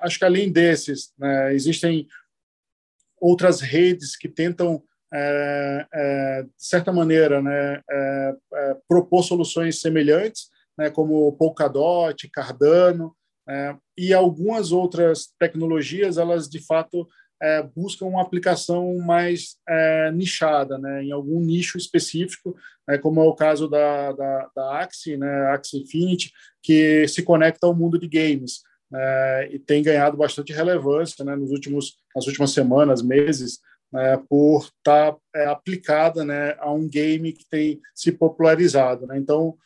acho 0.00 0.18
que 0.18 0.24
além 0.24 0.52
desses, 0.52 1.12
né, 1.18 1.52
existem 1.52 2.06
outras 3.20 3.60
redes 3.60 4.16
que 4.16 4.28
tentam, 4.28 4.82
é, 5.12 5.86
é, 5.92 6.42
de 6.42 6.48
certa 6.56 6.92
maneira, 6.92 7.42
né, 7.42 7.82
é, 7.90 8.34
é 8.54 8.76
propor 8.88 9.22
soluções 9.22 9.80
semelhantes, 9.80 10.48
né, 10.78 10.90
como 10.90 11.32
Polkadot, 11.36 12.28
Cardano, 12.30 13.14
é, 13.48 13.76
e 13.98 14.14
algumas 14.14 14.72
outras 14.72 15.28
tecnologias, 15.38 16.16
elas 16.16 16.48
de 16.48 16.64
fato 16.64 17.06
é, 17.42 17.62
buscam 17.62 18.06
uma 18.06 18.22
aplicação 18.22 18.98
mais 18.98 19.56
nichada, 20.14 20.78
né, 20.78 21.04
em 21.04 21.12
algum 21.12 21.40
nicho 21.40 21.78
específico, 21.78 22.54
né, 22.86 22.98
como 22.98 23.20
é 23.20 23.24
o 23.24 23.34
caso 23.34 23.68
da, 23.68 24.12
da, 24.12 24.50
da 24.54 24.80
Axie, 24.80 25.16
né, 25.16 25.46
Axie 25.52 25.82
Infinity, 25.82 26.32
que 26.62 27.06
se 27.08 27.22
conecta 27.22 27.66
ao 27.66 27.74
mundo 27.74 27.98
de 27.98 28.08
games 28.08 28.60
é, 28.92 29.48
e 29.52 29.58
tem 29.58 29.82
ganhado 29.82 30.16
bastante 30.16 30.52
relevância 30.52 31.24
né, 31.24 31.36
nos 31.36 31.50
últimos, 31.50 31.96
nas 32.14 32.26
últimas 32.26 32.52
semanas, 32.52 33.02
meses, 33.02 33.60
né, 33.92 34.20
por 34.28 34.64
estar 34.64 35.12
tá, 35.12 35.18
é, 35.34 35.46
aplicada 35.46 36.24
né, 36.24 36.56
a 36.58 36.72
um 36.72 36.88
game 36.88 37.32
que 37.32 37.44
tem 37.48 37.80
se 37.94 38.12
popularizado. 38.12 39.06
Né? 39.06 39.18
Então, 39.18 39.56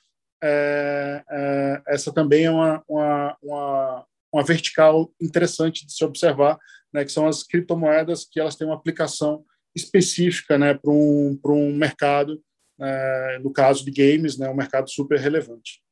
é, 0.42 1.22
é, 1.30 1.82
essa 1.88 2.12
também 2.12 2.44
é 2.44 2.50
uma, 2.50 2.82
uma, 2.86 3.36
uma, 3.42 4.06
uma, 4.32 4.44
vertical 4.44 5.10
interessante 5.20 5.86
de 5.86 5.92
se 5.92 6.04
observar, 6.04 6.58
né, 6.94 7.04
que 7.04 7.10
são 7.10 7.26
as 7.26 7.42
criptomoedas 7.42 8.24
que 8.24 8.38
elas 8.38 8.54
têm 8.54 8.68
uma 8.68 8.76
aplicação 8.76 9.44
específica 9.74 10.56
né, 10.56 10.72
para 10.72 10.92
um, 10.92 11.36
um 11.44 11.76
mercado, 11.76 12.40
é, 12.80 13.40
no 13.42 13.52
caso 13.52 13.84
de 13.84 13.90
games, 13.90 14.38
né, 14.38 14.48
um 14.48 14.54
mercado 14.54 14.88
super 14.88 15.18
relevante. 15.18 15.82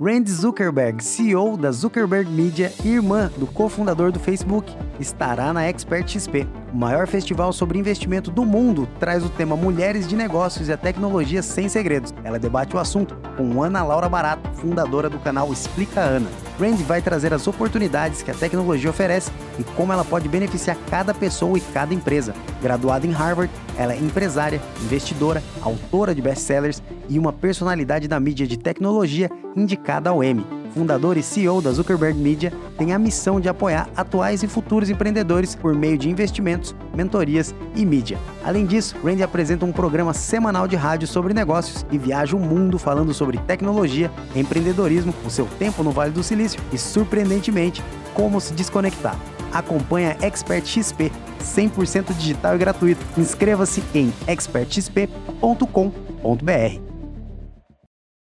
Randy 0.00 0.30
Zuckerberg, 0.30 1.02
CEO 1.02 1.56
da 1.56 1.72
Zuckerberg 1.72 2.30
Media 2.30 2.72
e 2.84 2.90
irmã 2.90 3.32
do 3.36 3.48
cofundador 3.48 4.12
do 4.12 4.20
Facebook, 4.20 4.72
estará 5.00 5.52
na 5.52 5.64
Expert 5.64 6.08
XP. 6.08 6.46
O 6.72 6.76
maior 6.76 7.06
festival 7.06 7.52
sobre 7.52 7.78
investimento 7.78 8.30
do 8.30 8.44
mundo, 8.44 8.88
traz 8.98 9.24
o 9.24 9.28
tema 9.28 9.56
Mulheres 9.56 10.06
de 10.06 10.16
Negócios 10.16 10.68
e 10.68 10.72
a 10.72 10.76
Tecnologia 10.76 11.42
Sem 11.42 11.68
Segredos. 11.68 12.12
Ela 12.24 12.38
debate 12.38 12.76
o 12.76 12.78
assunto 12.78 13.16
com 13.36 13.62
Ana 13.62 13.84
Laura 13.84 14.08
Barato, 14.08 14.48
fundadora 14.54 15.08
do 15.08 15.18
canal 15.18 15.52
Explica 15.52 16.00
Ana. 16.00 16.28
Randy 16.58 16.82
vai 16.82 17.00
trazer 17.00 17.32
as 17.32 17.46
oportunidades 17.46 18.22
que 18.22 18.30
a 18.30 18.34
tecnologia 18.34 18.90
oferece 18.90 19.30
e 19.58 19.64
como 19.64 19.92
ela 19.92 20.04
pode 20.04 20.28
beneficiar 20.28 20.76
cada 20.90 21.14
pessoa 21.14 21.56
e 21.56 21.60
cada 21.60 21.94
empresa. 21.94 22.34
Graduada 22.60 23.06
em 23.06 23.12
Harvard, 23.12 23.52
ela 23.76 23.94
é 23.94 23.96
empresária, 23.96 24.60
investidora, 24.82 25.42
autora 25.62 26.14
de 26.14 26.20
best-sellers 26.20 26.82
e 27.08 27.18
uma 27.18 27.32
personalidade 27.32 28.08
da 28.08 28.18
mídia 28.18 28.46
de 28.46 28.58
tecnologia 28.58 29.30
indicada 29.56 30.10
ao 30.10 30.22
Emmy 30.22 30.57
fundador 30.74 31.16
e 31.16 31.22
CEO 31.22 31.60
da 31.60 31.72
Zuckerberg 31.72 32.18
Media, 32.18 32.52
tem 32.76 32.92
a 32.92 32.98
missão 32.98 33.40
de 33.40 33.48
apoiar 33.48 33.88
atuais 33.96 34.42
e 34.42 34.48
futuros 34.48 34.90
empreendedores 34.90 35.54
por 35.54 35.74
meio 35.74 35.98
de 35.98 36.08
investimentos, 36.08 36.74
mentorias 36.94 37.54
e 37.74 37.84
mídia. 37.84 38.18
Além 38.44 38.66
disso, 38.66 38.96
Randy 39.04 39.22
apresenta 39.22 39.64
um 39.64 39.72
programa 39.72 40.14
semanal 40.14 40.68
de 40.68 40.76
rádio 40.76 41.08
sobre 41.08 41.34
negócios 41.34 41.84
e 41.90 41.98
viaja 41.98 42.36
o 42.36 42.40
mundo 42.40 42.78
falando 42.78 43.12
sobre 43.12 43.38
tecnologia, 43.38 44.10
empreendedorismo, 44.34 45.14
o 45.24 45.30
seu 45.30 45.46
tempo 45.58 45.82
no 45.82 45.90
Vale 45.90 46.12
do 46.12 46.22
Silício 46.22 46.60
e, 46.72 46.78
surpreendentemente, 46.78 47.82
como 48.14 48.40
se 48.40 48.52
desconectar. 48.52 49.16
Acompanhe 49.52 50.08
a 50.08 50.26
Expert 50.26 50.66
XP, 50.66 51.10
100% 51.42 52.14
digital 52.16 52.54
e 52.54 52.58
gratuito. 52.58 53.04
Inscreva-se 53.16 53.82
em 53.94 54.12
expertxp.com.br. 54.26 56.87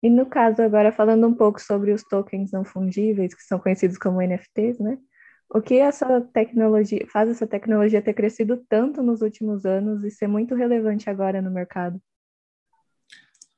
E 0.03 0.09
no 0.09 0.27
caso, 0.27 0.63
agora 0.63 0.93
falando 0.93 1.27
um 1.27 1.35
pouco 1.35 1.61
sobre 1.61 1.93
os 1.93 2.03
tokens 2.05 2.53
não 2.53 2.65
fungíveis, 2.65 3.35
que 3.35 3.43
são 3.43 3.59
conhecidos 3.59 3.99
como 3.99 4.23
NFTs, 4.23 4.79
né? 4.79 4.99
O 5.51 5.63
que 5.63 5.79
essa 5.79 6.21
tecnologia 6.33 7.07
faz 7.11 7.31
essa 7.31 7.47
tecnologia 7.47 8.03
ter 8.03 8.13
crescido 8.13 8.63
tanto 8.69 9.03
nos 9.03 9.23
últimos 9.23 9.65
anos 9.65 10.05
e 10.05 10.11
ser 10.11 10.27
muito 10.27 10.55
relevante 10.55 11.09
agora 11.09 11.41
no 11.41 11.51
mercado? 11.51 12.01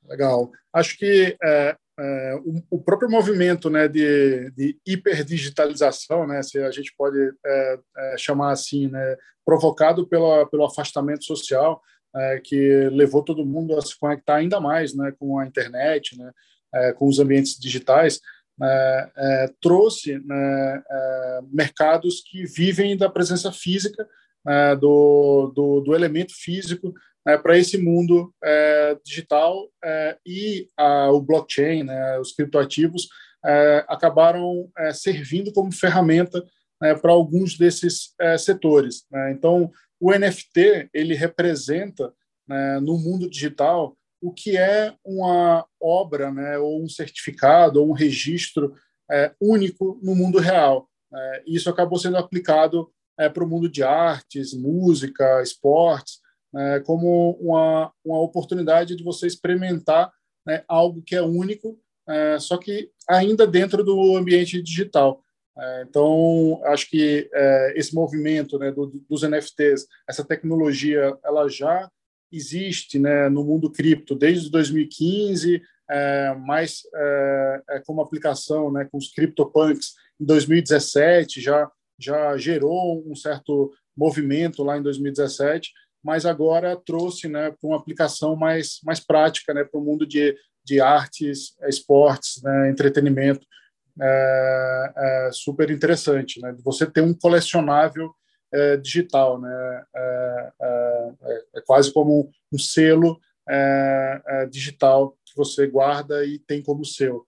Legal. 0.07 0.51
Acho 0.73 0.97
que 0.97 1.37
é, 1.43 1.75
é, 1.99 2.35
o, 2.43 2.77
o, 2.77 2.81
próprio 2.81 3.09
movimento 3.09 3.69
né, 3.69 3.87
de, 3.87 4.49
de 4.51 4.79
hiperdigitalização, 4.85 6.25
né, 6.25 6.41
se 6.41 6.59
a 6.59 6.71
gente 6.71 6.93
pode 6.97 7.19
é, 7.45 7.79
é 7.97 8.17
chamar 8.17 8.51
assim, 8.51 8.87
né, 8.87 9.17
provocado 9.45 10.07
pela, 10.07 10.45
pelo 10.47 10.65
afastamento 10.65 11.25
social, 11.25 11.81
é, 12.15 12.41
que 12.43 12.89
levou 12.89 13.23
todo 13.23 13.45
mundo 13.45 13.77
a 13.77 13.81
se 13.81 13.97
conectar 13.97 14.35
ainda 14.35 14.59
mais 14.59 14.95
né, 14.95 15.13
com 15.17 15.39
a 15.39 15.45
internet, 15.45 16.17
né, 16.17 16.31
é, 16.73 16.93
com 16.93 17.07
os 17.07 17.19
ambientes 17.19 17.57
digitais, 17.59 18.19
é, 18.61 19.11
é 19.15 19.53
trouxe 19.61 20.19
né, 20.19 20.83
é, 20.89 21.39
mercados 21.51 22.21
que 22.21 22.45
vivem 22.45 22.95
da 22.97 23.09
presença 23.09 23.51
física, 23.51 24.07
né, 24.45 24.75
do, 24.75 25.51
do, 25.55 25.81
do, 25.81 25.95
elemento 25.95 26.33
físico, 26.35 26.93
né, 27.25 27.37
para 27.37 27.57
esse 27.57 27.77
mundo 27.77 28.33
é, 28.43 28.97
digital 29.05 29.69
e 30.25 30.67
a, 30.77 31.11
o 31.11 31.21
blockchain, 31.21 31.83
né, 31.83 32.19
os 32.19 32.33
criptoativos, 32.33 33.07
acabaram 33.87 34.69
servindo 34.93 35.51
como 35.51 35.71
ferramenta 35.71 36.43
né, 36.79 36.93
para 36.93 37.11
alguns 37.11 37.57
desses 37.57 38.13
setores. 38.37 39.03
Né. 39.11 39.31
Então, 39.31 39.71
o 40.01 40.11
NFT 40.11 40.89
ele 40.91 41.13
representa 41.13 42.11
né, 42.47 42.79
no 42.79 42.97
mundo 42.97 43.29
digital 43.29 43.95
o 44.19 44.33
que 44.33 44.57
é 44.57 44.93
uma 45.05 45.65
obra, 45.79 46.31
né, 46.31 46.57
ou 46.57 46.83
um 46.83 46.89
certificado, 46.89 47.79
ou 47.79 47.89
um 47.89 47.93
registro 47.93 48.73
é, 49.09 49.31
único 49.39 49.99
no 50.01 50.15
mundo 50.15 50.39
real. 50.39 50.89
É, 51.13 51.43
isso 51.45 51.69
acabou 51.69 51.99
sendo 51.99 52.17
aplicado 52.17 52.91
é, 53.19 53.29
para 53.29 53.43
o 53.43 53.47
mundo 53.47 53.69
de 53.69 53.83
artes, 53.83 54.53
música, 54.53 55.41
esportes, 55.41 56.19
né, 56.51 56.79
como 56.81 57.37
uma, 57.39 57.91
uma 58.03 58.19
oportunidade 58.19 58.95
de 58.95 59.03
você 59.03 59.27
experimentar 59.27 60.11
né, 60.45 60.63
algo 60.67 61.01
que 61.01 61.15
é 61.15 61.21
único, 61.21 61.79
é, 62.07 62.39
só 62.39 62.57
que 62.57 62.89
ainda 63.07 63.45
dentro 63.45 63.83
do 63.83 64.17
ambiente 64.17 64.61
digital. 64.61 65.23
É, 65.61 65.85
então, 65.87 66.59
acho 66.65 66.89
que 66.89 67.29
é, 67.31 67.73
esse 67.75 67.93
movimento 67.93 68.57
né, 68.57 68.71
do, 68.71 68.87
dos 69.07 69.21
NFTs, 69.21 69.85
essa 70.09 70.25
tecnologia, 70.25 71.15
ela 71.23 71.47
já 71.47 71.87
existe 72.31 72.97
né, 72.97 73.29
no 73.29 73.43
mundo 73.43 73.69
cripto 73.69 74.15
desde 74.15 74.49
2015, 74.49 75.61
é, 75.87 76.33
mais 76.35 76.81
é, 76.95 77.61
é, 77.71 77.79
como 77.85 78.01
aplicação 78.01 78.71
né, 78.71 78.87
com 78.91 78.97
os 78.97 79.13
CryptoPunks 79.13 79.93
em 80.19 80.25
2017, 80.25 81.39
já, 81.39 81.69
já 81.99 82.35
gerou 82.37 83.03
um 83.05 83.15
certo 83.15 83.71
movimento 83.95 84.63
lá 84.63 84.79
em 84.79 84.81
2017, 84.81 85.69
mas 86.03 86.25
agora 86.25 86.75
trouxe 86.75 87.27
né, 87.27 87.51
para 87.51 87.67
uma 87.69 87.77
aplicação 87.77 88.35
mais, 88.35 88.79
mais 88.83 88.99
prática 88.99 89.53
né, 89.53 89.63
para 89.63 89.79
o 89.79 89.83
mundo 89.83 90.07
de, 90.07 90.35
de 90.65 90.81
artes, 90.81 91.55
esportes, 91.67 92.41
né, 92.41 92.71
entretenimento 92.71 93.45
é, 93.99 94.93
é 94.95 95.29
super 95.31 95.69
interessante, 95.71 96.41
né? 96.41 96.55
Você 96.63 96.85
ter 96.85 97.01
um 97.01 97.13
colecionável 97.13 98.13
é, 98.53 98.77
digital, 98.77 99.39
né? 99.39 99.83
É, 99.95 100.51
é, 100.61 101.11
é, 101.21 101.43
é 101.55 101.61
quase 101.65 101.91
como 101.93 102.29
um 102.51 102.59
selo 102.59 103.19
digital 104.49 105.17
que 105.25 105.35
você 105.35 105.67
guarda 105.67 106.23
e 106.23 106.39
tem 106.39 106.63
como 106.63 106.85
seu. 106.85 107.27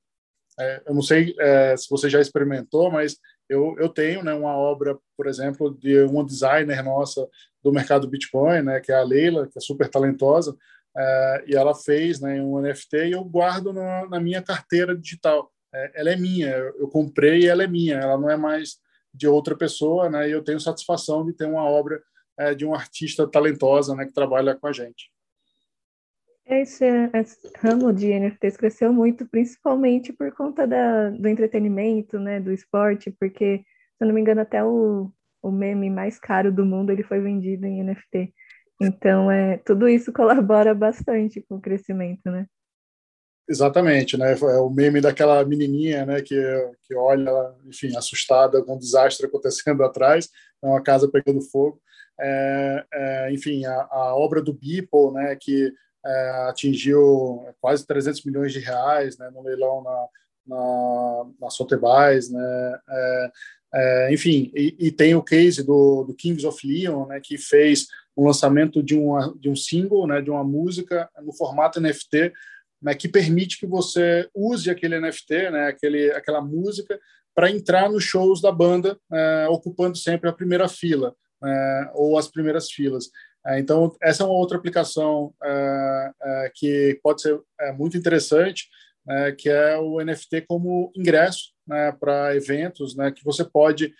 eu 0.85 0.93
não 0.93 1.01
sei 1.01 1.35
se 1.75 1.89
você 1.89 2.09
já 2.09 2.21
experimentou, 2.21 2.89
mas 2.89 3.17
eu, 3.49 3.75
eu 3.77 3.89
tenho 3.89 4.23
né, 4.23 4.33
uma 4.33 4.55
obra, 4.55 4.97
por 5.17 5.27
exemplo, 5.27 5.75
de 5.77 6.01
uma 6.03 6.23
designer 6.23 6.81
nossa 6.81 7.27
do 7.61 7.73
mercado 7.73 8.07
Bitcoin, 8.07 8.61
né, 8.61 8.79
que 8.79 8.91
é 8.91 8.95
a 8.95 9.03
Leila, 9.03 9.49
que 9.51 9.57
é 9.57 9.61
super 9.61 9.89
talentosa, 9.89 10.55
e 11.45 11.55
ela 11.55 11.75
fez 11.75 12.21
né, 12.21 12.41
um 12.41 12.61
NFT 12.61 13.07
e 13.07 13.11
eu 13.11 13.23
guardo 13.25 13.73
na, 13.73 14.07
na 14.07 14.19
minha 14.19 14.41
carteira 14.41 14.95
digital 14.95 15.51
ela 15.93 16.11
é 16.11 16.15
minha, 16.15 16.49
eu 16.49 16.87
comprei 16.87 17.41
e 17.41 17.47
ela 17.47 17.63
é 17.63 17.67
minha, 17.67 17.95
ela 17.95 18.17
não 18.17 18.29
é 18.29 18.37
mais 18.37 18.77
de 19.13 19.27
outra 19.27 19.55
pessoa, 19.55 20.09
né? 20.09 20.27
E 20.27 20.31
eu 20.31 20.43
tenho 20.43 20.59
satisfação 20.59 21.25
de 21.25 21.33
ter 21.33 21.45
uma 21.45 21.63
obra 21.63 22.01
é, 22.37 22.53
de 22.55 22.65
um 22.65 22.73
artista 22.73 23.27
talentosa, 23.27 23.95
né, 23.95 24.05
que 24.05 24.13
trabalha 24.13 24.55
com 24.55 24.67
a 24.67 24.71
gente. 24.71 25.11
Esse, 26.45 26.85
esse, 27.13 27.51
ramo 27.57 27.93
de 27.93 28.07
NFTs 28.07 28.57
cresceu 28.57 28.91
muito, 28.91 29.25
principalmente 29.27 30.11
por 30.11 30.31
conta 30.33 30.67
da, 30.67 31.09
do 31.09 31.27
entretenimento, 31.27 32.19
né, 32.19 32.39
do 32.39 32.51
esporte, 32.51 33.11
porque, 33.11 33.59
se 33.59 34.03
eu 34.03 34.07
não 34.07 34.13
me 34.13 34.19
engano, 34.19 34.41
até 34.41 34.63
o, 34.63 35.11
o 35.41 35.51
meme 35.51 35.89
mais 35.89 36.19
caro 36.19 36.51
do 36.51 36.65
mundo 36.65 36.91
ele 36.91 37.03
foi 37.03 37.21
vendido 37.21 37.65
em 37.65 37.83
NFT. 37.83 38.33
Então, 38.81 39.31
é, 39.31 39.57
tudo 39.59 39.87
isso 39.87 40.11
colabora 40.11 40.73
bastante 40.73 41.41
com 41.41 41.55
o 41.55 41.61
crescimento, 41.61 42.29
né? 42.29 42.45
Exatamente, 43.47 44.17
né? 44.17 44.33
É 44.33 44.57
o 44.59 44.69
meme 44.69 45.01
daquela 45.01 45.43
menininha, 45.43 46.05
né? 46.05 46.21
Que, 46.21 46.35
que 46.87 46.95
olha, 46.95 47.29
enfim, 47.65 47.95
assustada 47.97 48.63
com 48.63 48.75
um 48.75 48.79
desastre 48.79 49.25
acontecendo 49.25 49.83
atrás, 49.83 50.29
é 50.61 50.67
uma 50.67 50.81
casa 50.81 51.09
pegando 51.09 51.41
fogo. 51.41 51.81
É, 52.19 52.85
é, 52.93 53.33
enfim, 53.33 53.65
a, 53.65 53.87
a, 53.91 54.15
obra 54.15 54.41
do 54.41 54.53
Beeple, 54.53 55.11
né? 55.13 55.35
Que 55.39 55.73
é, 56.05 56.29
atingiu 56.49 57.45
quase 57.59 57.85
300 57.85 58.23
milhões 58.23 58.53
de 58.53 58.59
reais, 58.59 59.17
né? 59.17 59.29
No 59.29 59.43
leilão 59.43 59.83
na, 59.83 60.07
na, 60.47 61.25
na 61.41 61.49
Sotheby's, 61.49 62.29
né? 62.29 62.79
É, 62.89 63.31
é, 63.75 64.13
enfim, 64.13 64.51
e, 64.55 64.75
e, 64.79 64.91
tem 64.91 65.15
o 65.15 65.23
case 65.23 65.63
do, 65.63 66.03
do, 66.03 66.13
Kings 66.13 66.45
of 66.45 66.65
Leon, 66.65 67.07
né? 67.07 67.19
Que 67.21 67.37
fez 67.37 67.87
um 68.15 68.25
lançamento 68.25 68.81
de, 68.81 68.95
uma, 68.95 69.33
de 69.37 69.49
um 69.49 69.55
single, 69.55 70.07
né? 70.07 70.21
De 70.21 70.29
uma 70.29 70.45
música 70.45 71.09
no 71.21 71.33
formato 71.33 71.81
NFT 71.81 72.31
né, 72.83 72.93
que 72.93 73.07
permite 73.07 73.57
que 73.57 73.65
você 73.65 74.29
use 74.35 74.69
aquele 74.69 74.99
NFT, 74.99 75.49
né, 75.49 75.67
aquele, 75.67 76.11
aquela 76.11 76.41
música, 76.41 76.99
para 77.33 77.49
entrar 77.49 77.89
nos 77.89 78.03
shows 78.03 78.41
da 78.41 78.51
banda, 78.51 78.97
é, 79.11 79.47
ocupando 79.49 79.97
sempre 79.97 80.29
a 80.29 80.33
primeira 80.33 80.67
fila 80.67 81.15
é, 81.43 81.91
ou 81.93 82.17
as 82.17 82.27
primeiras 82.27 82.69
filas. 82.69 83.09
É, 83.45 83.59
então, 83.59 83.95
essa 84.01 84.23
é 84.23 84.25
uma 84.25 84.35
outra 84.35 84.57
aplicação 84.57 85.33
é, 85.43 86.11
é, 86.21 86.51
que 86.53 86.99
pode 87.01 87.21
ser 87.21 87.39
é, 87.59 87.71
muito 87.71 87.97
interessante, 87.97 88.67
que 89.37 89.49
é 89.49 89.77
o 89.77 89.99
NFT 90.01 90.45
como 90.47 90.89
ingresso 90.95 91.51
né, 91.67 91.91
para 91.91 92.37
eventos, 92.37 92.95
né, 92.95 93.11
que 93.11 93.21
você 93.21 93.43
pode 93.43 93.93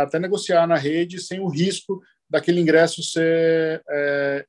até 0.00 0.18
negociar 0.18 0.66
na 0.66 0.74
rede 0.74 1.20
sem 1.20 1.38
o 1.38 1.46
risco 1.46 2.02
daquele 2.28 2.60
ingresso 2.60 3.04
ser 3.04 3.80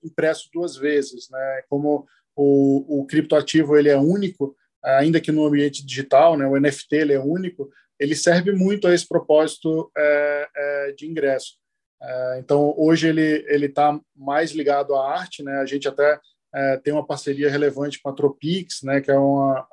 impresso 0.04 0.50
duas 0.52 0.76
vezes, 0.76 1.30
né, 1.30 1.62
como 1.70 2.08
o, 2.36 3.02
o 3.02 3.06
criptoativo 3.06 3.78
ele 3.78 3.90
é 3.90 3.98
único, 3.98 4.56
ainda 4.84 5.22
que 5.22 5.32
no 5.32 5.46
ambiente 5.46 5.86
digital, 5.86 6.38
né, 6.38 6.46
o 6.46 6.60
NFT 6.60 6.96
ele 6.96 7.14
é 7.14 7.20
único, 7.20 7.70
ele 8.00 8.16
serve 8.16 8.52
muito 8.52 8.88
a 8.88 8.94
esse 8.94 9.08
propósito 9.08 9.92
é, 9.98 10.48
é, 10.56 10.92
de 10.98 11.08
ingresso. 11.08 11.58
É, 12.02 12.40
então, 12.40 12.74
hoje 12.78 13.08
ele 13.08 13.46
ele 13.48 13.68
está 13.68 13.98
mais 14.16 14.52
ligado 14.52 14.94
à 14.94 15.14
arte, 15.18 15.42
né? 15.42 15.60
A 15.60 15.66
gente 15.66 15.88
até 15.88 16.20
é, 16.54 16.78
tem 16.78 16.94
uma 16.94 17.06
parceria 17.06 17.50
relevante 17.50 18.02
com 18.02 18.10
a 18.10 18.14
Tropix, 18.14 18.82
né? 18.84 19.00
Que 19.00 19.10
é 19.10 19.18
uma 19.18 19.68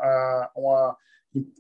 uma, 0.55 0.97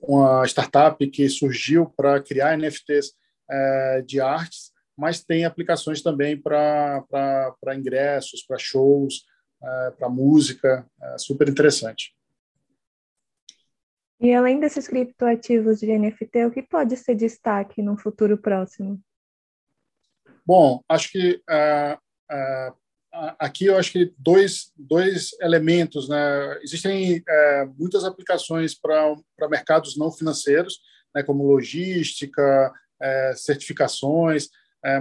uma 0.00 0.46
startup 0.46 1.04
que 1.08 1.28
surgiu 1.28 1.86
para 1.96 2.20
criar 2.20 2.56
NFTs 2.56 3.14
é, 3.50 4.02
de 4.06 4.20
artes, 4.20 4.70
mas 4.96 5.24
tem 5.24 5.44
aplicações 5.44 6.02
também 6.02 6.40
para 6.40 7.04
ingressos, 7.76 8.44
para 8.46 8.58
shows, 8.58 9.24
é, 9.62 9.90
para 9.90 10.08
música, 10.08 10.86
é 11.02 11.18
super 11.18 11.48
interessante. 11.48 12.14
E 14.20 14.34
além 14.34 14.60
desses 14.60 14.86
criptoativos 14.86 15.80
de 15.80 15.98
NFT, 15.98 16.44
o 16.44 16.50
que 16.50 16.62
pode 16.62 16.94
ser 16.96 17.14
destaque 17.14 17.80
no 17.80 17.96
futuro 17.96 18.36
próximo? 18.36 19.00
Bom, 20.44 20.82
acho 20.86 21.10
que 21.10 21.42
uh, 21.48 21.96
uh, 21.96 22.76
aqui 23.38 23.66
eu 23.66 23.78
acho 23.78 23.92
que 23.92 24.12
dois, 24.18 24.72
dois 24.76 25.30
elementos. 25.40 26.06
Né? 26.06 26.58
Existem 26.62 27.18
uh, 27.18 27.74
muitas 27.78 28.04
aplicações 28.04 28.74
para 28.74 29.16
mercados 29.48 29.96
não 29.96 30.12
financeiros, 30.12 30.80
né, 31.14 31.22
como 31.22 31.44
logística, 31.44 32.72
certificações, 33.34 34.50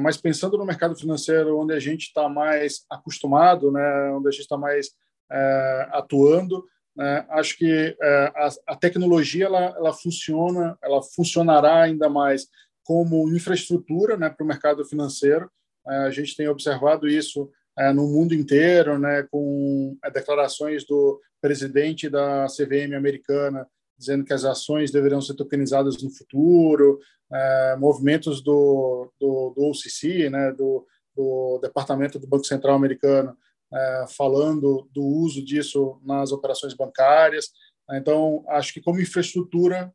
mas 0.02 0.18
pensando 0.18 0.58
no 0.58 0.66
mercado 0.66 0.96
financeiro, 0.96 1.58
onde 1.58 1.74
a 1.74 1.80
gente 1.80 2.08
está 2.08 2.28
mais 2.28 2.86
acostumado, 2.90 3.72
né, 3.72 4.12
onde 4.12 4.28
a 4.28 4.32
gente 4.32 4.42
está 4.42 4.58
mais 4.58 4.92
atuando, 5.92 6.66
né, 6.96 7.26
acho 7.30 7.58
que 7.58 7.96
a, 8.36 8.50
a, 8.68 8.76
tecnologia 8.76 9.46
ela, 9.46 9.74
ela 9.78 9.94
funciona, 9.94 10.78
ela 10.84 11.02
funcionará 11.02 11.84
ainda 11.84 12.10
mais 12.10 12.48
como 12.90 13.30
infraestrutura 13.30 14.18
né, 14.18 14.32
para 14.32 14.44
o 14.44 14.48
mercado 14.48 14.84
financeiro. 14.84 15.48
É, 15.88 15.96
a 15.98 16.10
gente 16.10 16.36
tem 16.36 16.48
observado 16.48 17.08
isso 17.08 17.48
é, 17.78 17.94
no 17.94 18.08
mundo 18.08 18.34
inteiro, 18.34 18.98
né, 18.98 19.28
com 19.30 19.96
é, 20.04 20.10
declarações 20.10 20.84
do 20.88 21.22
presidente 21.40 22.10
da 22.10 22.48
CVM 22.48 22.96
americana 22.98 23.68
dizendo 23.96 24.24
que 24.24 24.34
as 24.34 24.44
ações 24.44 24.90
deveriam 24.92 25.22
ser 25.22 25.36
tokenizadas 25.36 26.02
no 26.02 26.10
futuro, 26.10 27.00
movimentos 27.78 28.42
do, 28.42 29.12
do, 29.20 29.54
do 29.56 29.70
OCC, 29.70 30.30
né, 30.30 30.52
do, 30.52 30.86
do 31.16 31.60
Departamento 31.62 32.18
do 32.18 32.28
Banco 32.28 32.46
Central 32.46 32.76
americano, 32.76 33.38
falando 34.18 34.90
do 34.92 35.04
uso 35.04 35.46
disso 35.46 36.00
nas 36.04 36.32
operações 36.32 36.74
bancárias. 36.74 37.50
Então, 37.92 38.44
acho 38.48 38.74
que 38.74 38.82
como 38.82 39.00
infraestrutura 39.00 39.94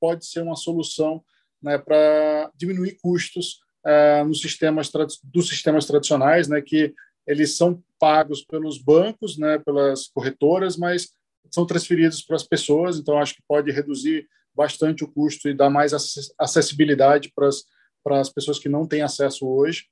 pode 0.00 0.24
ser 0.24 0.40
uma 0.40 0.56
solução 0.56 1.22
né, 1.62 1.76
para 1.78 2.50
diminuir 2.56 2.96
custos 3.02 3.60
uh, 3.86 4.24
nos 4.24 4.40
sistemas 4.40 4.90
dos 5.24 5.48
sistemas 5.48 5.86
tradicionais, 5.86 6.48
né, 6.48 6.60
que 6.60 6.94
eles 7.26 7.56
são 7.56 7.82
pagos 7.98 8.42
pelos 8.44 8.78
bancos, 8.78 9.38
né, 9.38 9.58
pelas 9.58 10.08
corretoras, 10.08 10.76
mas 10.76 11.10
são 11.50 11.66
transferidos 11.66 12.22
para 12.22 12.36
as 12.36 12.44
pessoas. 12.44 12.98
Então, 12.98 13.18
acho 13.18 13.34
que 13.34 13.42
pode 13.46 13.70
reduzir 13.70 14.26
bastante 14.54 15.04
o 15.04 15.08
custo 15.08 15.48
e 15.48 15.54
dar 15.54 15.70
mais 15.70 15.92
acessibilidade 16.38 17.32
para 17.34 17.48
as, 17.48 17.64
para 18.02 18.20
as 18.20 18.28
pessoas 18.28 18.58
que 18.58 18.68
não 18.68 18.86
têm 18.86 19.02
acesso 19.02 19.46
hoje. 19.48 19.84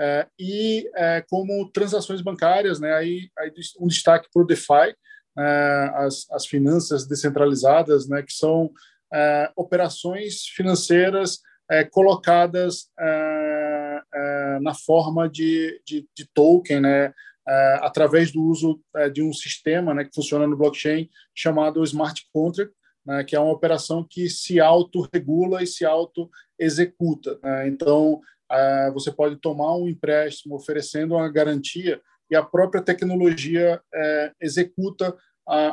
É, 0.00 0.26
e 0.38 0.90
é, 0.96 1.24
como 1.28 1.70
transações 1.70 2.22
bancárias, 2.22 2.80
né, 2.80 2.94
aí, 2.94 3.28
aí 3.38 3.52
um 3.78 3.86
destaque 3.86 4.28
para 4.32 4.42
o 4.42 4.46
DeFi, 4.46 4.94
é, 5.38 5.90
as, 5.94 6.26
as 6.30 6.46
finanças 6.46 7.06
descentralizadas, 7.06 8.08
né, 8.08 8.22
que 8.22 8.32
são 8.32 8.70
é, 9.12 9.50
operações 9.56 10.46
financeiras 10.46 11.40
é, 11.70 11.84
colocadas 11.84 12.90
é, 12.98 14.58
na 14.60 14.74
forma 14.74 15.28
de, 15.28 15.80
de, 15.86 16.06
de 16.14 16.28
token, 16.34 16.80
né, 16.80 17.12
através 17.80 18.30
do 18.30 18.42
uso 18.42 18.80
de 19.12 19.22
um 19.22 19.32
sistema 19.32 19.92
né, 19.94 20.04
que 20.04 20.14
funciona 20.14 20.46
no 20.46 20.56
blockchain 20.56 21.08
chamado 21.34 21.82
smart 21.82 22.22
contract, 22.32 22.72
né, 23.04 23.24
que 23.24 23.34
é 23.34 23.40
uma 23.40 23.52
operação 23.52 24.06
que 24.08 24.28
se 24.28 24.60
autorregula 24.60 25.62
e 25.62 25.66
se 25.66 25.84
auto-executa. 25.84 27.38
Né? 27.42 27.68
Então, 27.68 28.20
você 28.92 29.10
pode 29.10 29.36
tomar 29.36 29.74
um 29.76 29.88
empréstimo 29.88 30.54
oferecendo 30.54 31.14
uma 31.14 31.32
garantia 31.32 31.98
e 32.30 32.36
a 32.36 32.42
própria 32.42 32.82
tecnologia 32.82 33.80
executa 34.38 35.16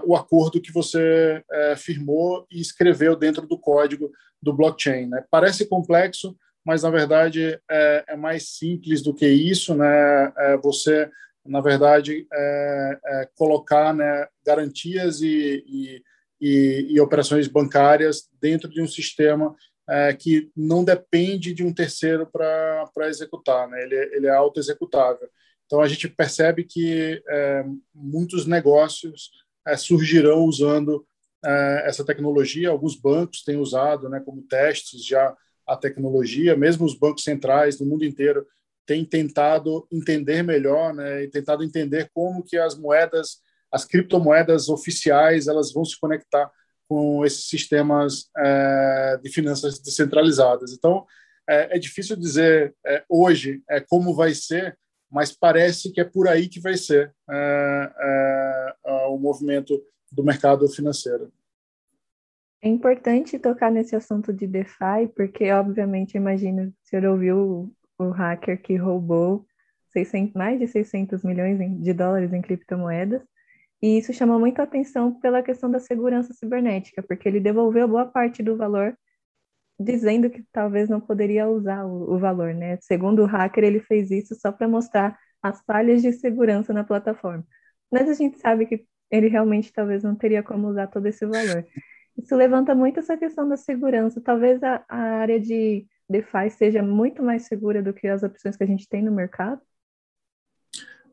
o 0.05 0.15
acordo 0.15 0.61
que 0.61 0.71
você 0.71 1.43
é, 1.51 1.75
firmou 1.75 2.45
e 2.51 2.59
escreveu 2.59 3.15
dentro 3.15 3.45
do 3.47 3.57
código 3.57 4.11
do 4.41 4.53
blockchain. 4.53 5.07
Né? 5.07 5.23
Parece 5.29 5.65
complexo, 5.65 6.35
mas 6.65 6.83
na 6.83 6.89
verdade 6.89 7.59
é, 7.69 8.05
é, 8.07 8.15
mais 8.15 8.49
simples 8.57 9.01
do 9.01 9.13
que 9.13 9.27
isso. 9.27 9.75
Né? 9.75 10.33
É 10.37 10.57
você, 10.57 11.09
na 11.45 11.61
verdade, 11.61 12.27
é, 12.31 13.29
colocar 13.35 13.93
né, 13.93 14.27
garantias 14.45 15.21
e, 15.21 15.63
e, 15.67 16.03
e, 16.39 16.87
e, 16.89 16.99
operações 16.99 17.47
bancárias 17.47 18.29
dentro 18.39 18.69
de 18.69 18.81
um 18.81 18.87
sistema 18.87 19.55
é, 19.89 20.13
que 20.13 20.49
não 20.55 20.83
depende 20.83 21.53
de 21.53 21.63
um 21.63 21.73
terceiro 21.73 22.25
para 22.25 23.07
executar. 23.07 23.67
Né? 23.67 23.83
Ele, 23.83 23.95
ele 24.15 24.27
é 24.27 24.31
auto-executável. 24.31 25.27
Então 25.65 25.81
a 25.81 25.87
gente 25.87 26.07
percebe 26.07 26.63
que 26.63 27.21
muitos 27.93 28.45
negócios 28.47 29.29
é, 29.67 29.77
surgirão 29.77 30.45
usando 30.45 31.05
é, 31.45 31.83
essa 31.85 32.03
tecnologia. 32.03 32.69
Alguns 32.69 32.95
bancos 32.95 33.43
têm 33.43 33.57
usado 33.57 34.09
né, 34.09 34.19
como 34.19 34.41
testes 34.43 35.05
já 35.05 35.35
a 35.65 35.77
tecnologia, 35.77 36.55
mesmo 36.55 36.85
os 36.85 36.97
bancos 36.97 37.23
centrais 37.23 37.77
do 37.77 37.85
mundo 37.85 38.03
inteiro 38.03 38.45
têm 38.87 39.05
tentado 39.05 39.87
entender 39.91 40.41
melhor 40.41 40.93
né, 40.95 41.23
e 41.23 41.27
tentado 41.27 41.63
entender 41.63 42.09
como 42.11 42.43
que 42.43 42.57
as 42.57 42.75
moedas, 42.75 43.37
as 43.71 43.85
criptomoedas 43.85 44.69
oficiais, 44.69 45.47
elas 45.47 45.71
vão 45.71 45.85
se 45.85 45.99
conectar 45.99 46.49
com 46.87 47.23
esses 47.23 47.47
sistemas 47.47 48.29
é, 48.35 49.19
de 49.21 49.29
finanças 49.29 49.79
descentralizadas. 49.79 50.73
Então, 50.73 51.05
é, 51.47 51.77
é 51.77 51.79
difícil 51.79 52.15
dizer 52.15 52.75
é, 52.85 53.03
hoje 53.07 53.61
é, 53.69 53.79
como 53.79 54.15
vai 54.15 54.33
ser, 54.33 54.77
mas 55.11 55.31
parece 55.31 55.91
que 55.91 56.01
é 56.01 56.03
por 56.03 56.27
aí 56.27 56.47
que 56.47 56.59
vai 56.59 56.77
ser 56.77 57.13
é, 57.29 58.73
é, 58.85 58.91
o 59.07 59.17
movimento 59.17 59.79
do 60.11 60.23
mercado 60.23 60.67
financeiro. 60.67 61.31
É 62.61 62.67
importante 62.67 63.39
tocar 63.39 63.71
nesse 63.71 63.95
assunto 63.95 64.33
de 64.33 64.45
DeFi, 64.45 65.07
porque, 65.15 65.49
obviamente, 65.51 66.17
imagino 66.17 66.71
que 66.71 66.77
o 66.85 66.89
senhor 66.89 67.05
ouviu 67.05 67.71
o, 67.97 68.05
o 68.05 68.09
hacker 68.09 68.61
que 68.61 68.75
roubou 68.75 69.45
600, 69.93 70.33
mais 70.33 70.59
de 70.59 70.67
600 70.67 71.23
milhões 71.23 71.57
de 71.81 71.93
dólares 71.93 72.33
em 72.33 72.41
criptomoedas, 72.41 73.21
e 73.81 73.97
isso 73.97 74.13
chamou 74.13 74.39
muito 74.39 74.61
atenção 74.61 75.13
pela 75.19 75.41
questão 75.41 75.71
da 75.71 75.79
segurança 75.79 76.33
cibernética, 76.33 77.01
porque 77.03 77.27
ele 77.27 77.39
devolveu 77.39 77.87
boa 77.87 78.05
parte 78.05 78.43
do 78.43 78.57
valor 78.57 78.95
dizendo 79.79 80.29
que 80.29 80.43
talvez 80.51 80.89
não 80.89 80.99
poderia 80.99 81.47
usar 81.47 81.85
o, 81.85 82.13
o 82.15 82.19
valor, 82.19 82.53
né? 82.53 82.77
Segundo 82.81 83.23
o 83.23 83.25
hacker, 83.25 83.63
ele 83.63 83.79
fez 83.79 84.11
isso 84.11 84.35
só 84.35 84.51
para 84.51 84.67
mostrar 84.67 85.17
as 85.41 85.61
falhas 85.61 86.01
de 86.01 86.11
segurança 86.11 86.73
na 86.73 86.83
plataforma. 86.83 87.45
Mas 87.91 88.09
a 88.09 88.13
gente 88.13 88.37
sabe 88.39 88.65
que 88.65 88.85
ele 89.09 89.27
realmente 89.27 89.71
talvez 89.71 90.03
não 90.03 90.15
teria 90.15 90.43
como 90.43 90.67
usar 90.67 90.87
todo 90.87 91.05
esse 91.07 91.25
valor. 91.25 91.65
Isso 92.17 92.35
levanta 92.35 92.75
muito 92.75 92.99
essa 92.99 93.17
questão 93.17 93.47
da 93.47 93.55
segurança. 93.55 94.21
Talvez 94.21 94.61
a, 94.61 94.83
a 94.89 94.97
área 94.97 95.39
de 95.39 95.87
DeFi 96.09 96.49
seja 96.49 96.83
muito 96.83 97.23
mais 97.23 97.43
segura 97.43 97.81
do 97.81 97.93
que 97.93 98.07
as 98.07 98.21
opções 98.23 98.57
que 98.57 98.63
a 98.63 98.67
gente 98.67 98.87
tem 98.87 99.01
no 99.01 99.11
mercado? 99.11 99.61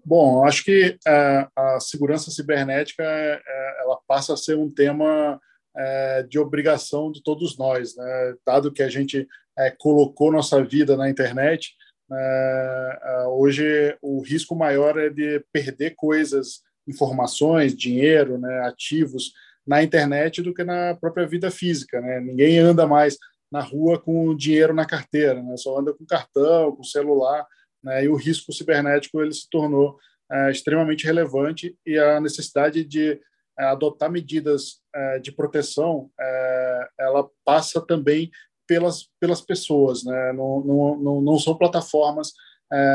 Bom, 0.09 0.47
acho 0.47 0.63
que 0.63 0.97
é, 1.05 1.49
a 1.57 1.81
segurança 1.81 2.31
cibernética 2.31 3.03
é, 3.03 3.43
é 3.45 3.83
ela 3.83 3.99
passa 4.07 4.35
a 4.35 4.37
ser 4.37 4.57
um 4.57 4.71
tema 4.71 5.41
é, 5.77 6.23
de 6.23 6.39
obrigação 6.39 7.11
de 7.11 7.21
todos 7.25 7.59
nós, 7.59 7.97
né? 7.97 8.35
dado 8.47 8.71
que 8.71 8.85
a 8.85 8.89
gente 8.89 9.27
é, 9.59 9.69
colocou 9.77 10.31
nossa 10.31 10.63
vida 10.63 10.97
na 10.97 11.11
internet. 11.11 11.75
É, 12.13 12.99
é, 13.03 13.27
hoje 13.27 13.99
o 14.01 14.23
risco 14.23 14.55
maior 14.55 14.97
é 14.97 15.11
de 15.11 15.45
perder 15.53 15.97
coisas, 15.97 16.61
informações, 16.87 17.77
dinheiro, 17.77 18.39
né, 18.39 18.61
ativos 18.61 19.33
na 19.67 19.83
internet 19.83 20.41
do 20.41 20.55
que 20.55 20.63
na 20.63 20.95
própria 20.95 21.27
vida 21.27 21.51
física. 21.51 22.01
Né? 22.01 22.21
Ninguém 22.21 22.61
anda 22.61 22.87
mais 22.87 23.19
na 23.51 23.61
rua 23.61 23.99
com 23.99 24.37
dinheiro 24.37 24.73
na 24.73 24.87
carteira, 24.87 25.43
né? 25.43 25.57
só 25.57 25.81
anda 25.81 25.93
com 25.93 26.07
cartão, 26.07 26.77
com 26.77 26.85
celular, 26.85 27.45
né? 27.87 28.05
e 28.05 28.09
o 28.09 28.17
risco 28.17 28.53
cibernético 28.53 29.23
ele 29.23 29.33
se 29.33 29.49
tornou 29.49 29.97
é, 30.31 30.51
extremamente 30.51 31.07
relevante 31.07 31.79
e 31.87 31.97
a 31.97 32.21
necessidade 32.21 32.85
de 32.85 33.21
é, 33.59 33.65
adotar 33.65 34.11
medidas 34.11 34.81
é, 34.93 35.21
de 35.21 35.31
proteção, 35.31 36.11
é, 36.21 36.89
ela 36.99 37.31
passa 37.45 37.81
também 37.81 38.29
pelas, 38.67 39.09
pelas 39.21 39.41
pessoas, 39.41 40.05
né? 40.05 40.33
não, 40.33 40.99
não, 40.99 41.21
não 41.21 41.39
são 41.39 41.57
plataformas 41.57 42.33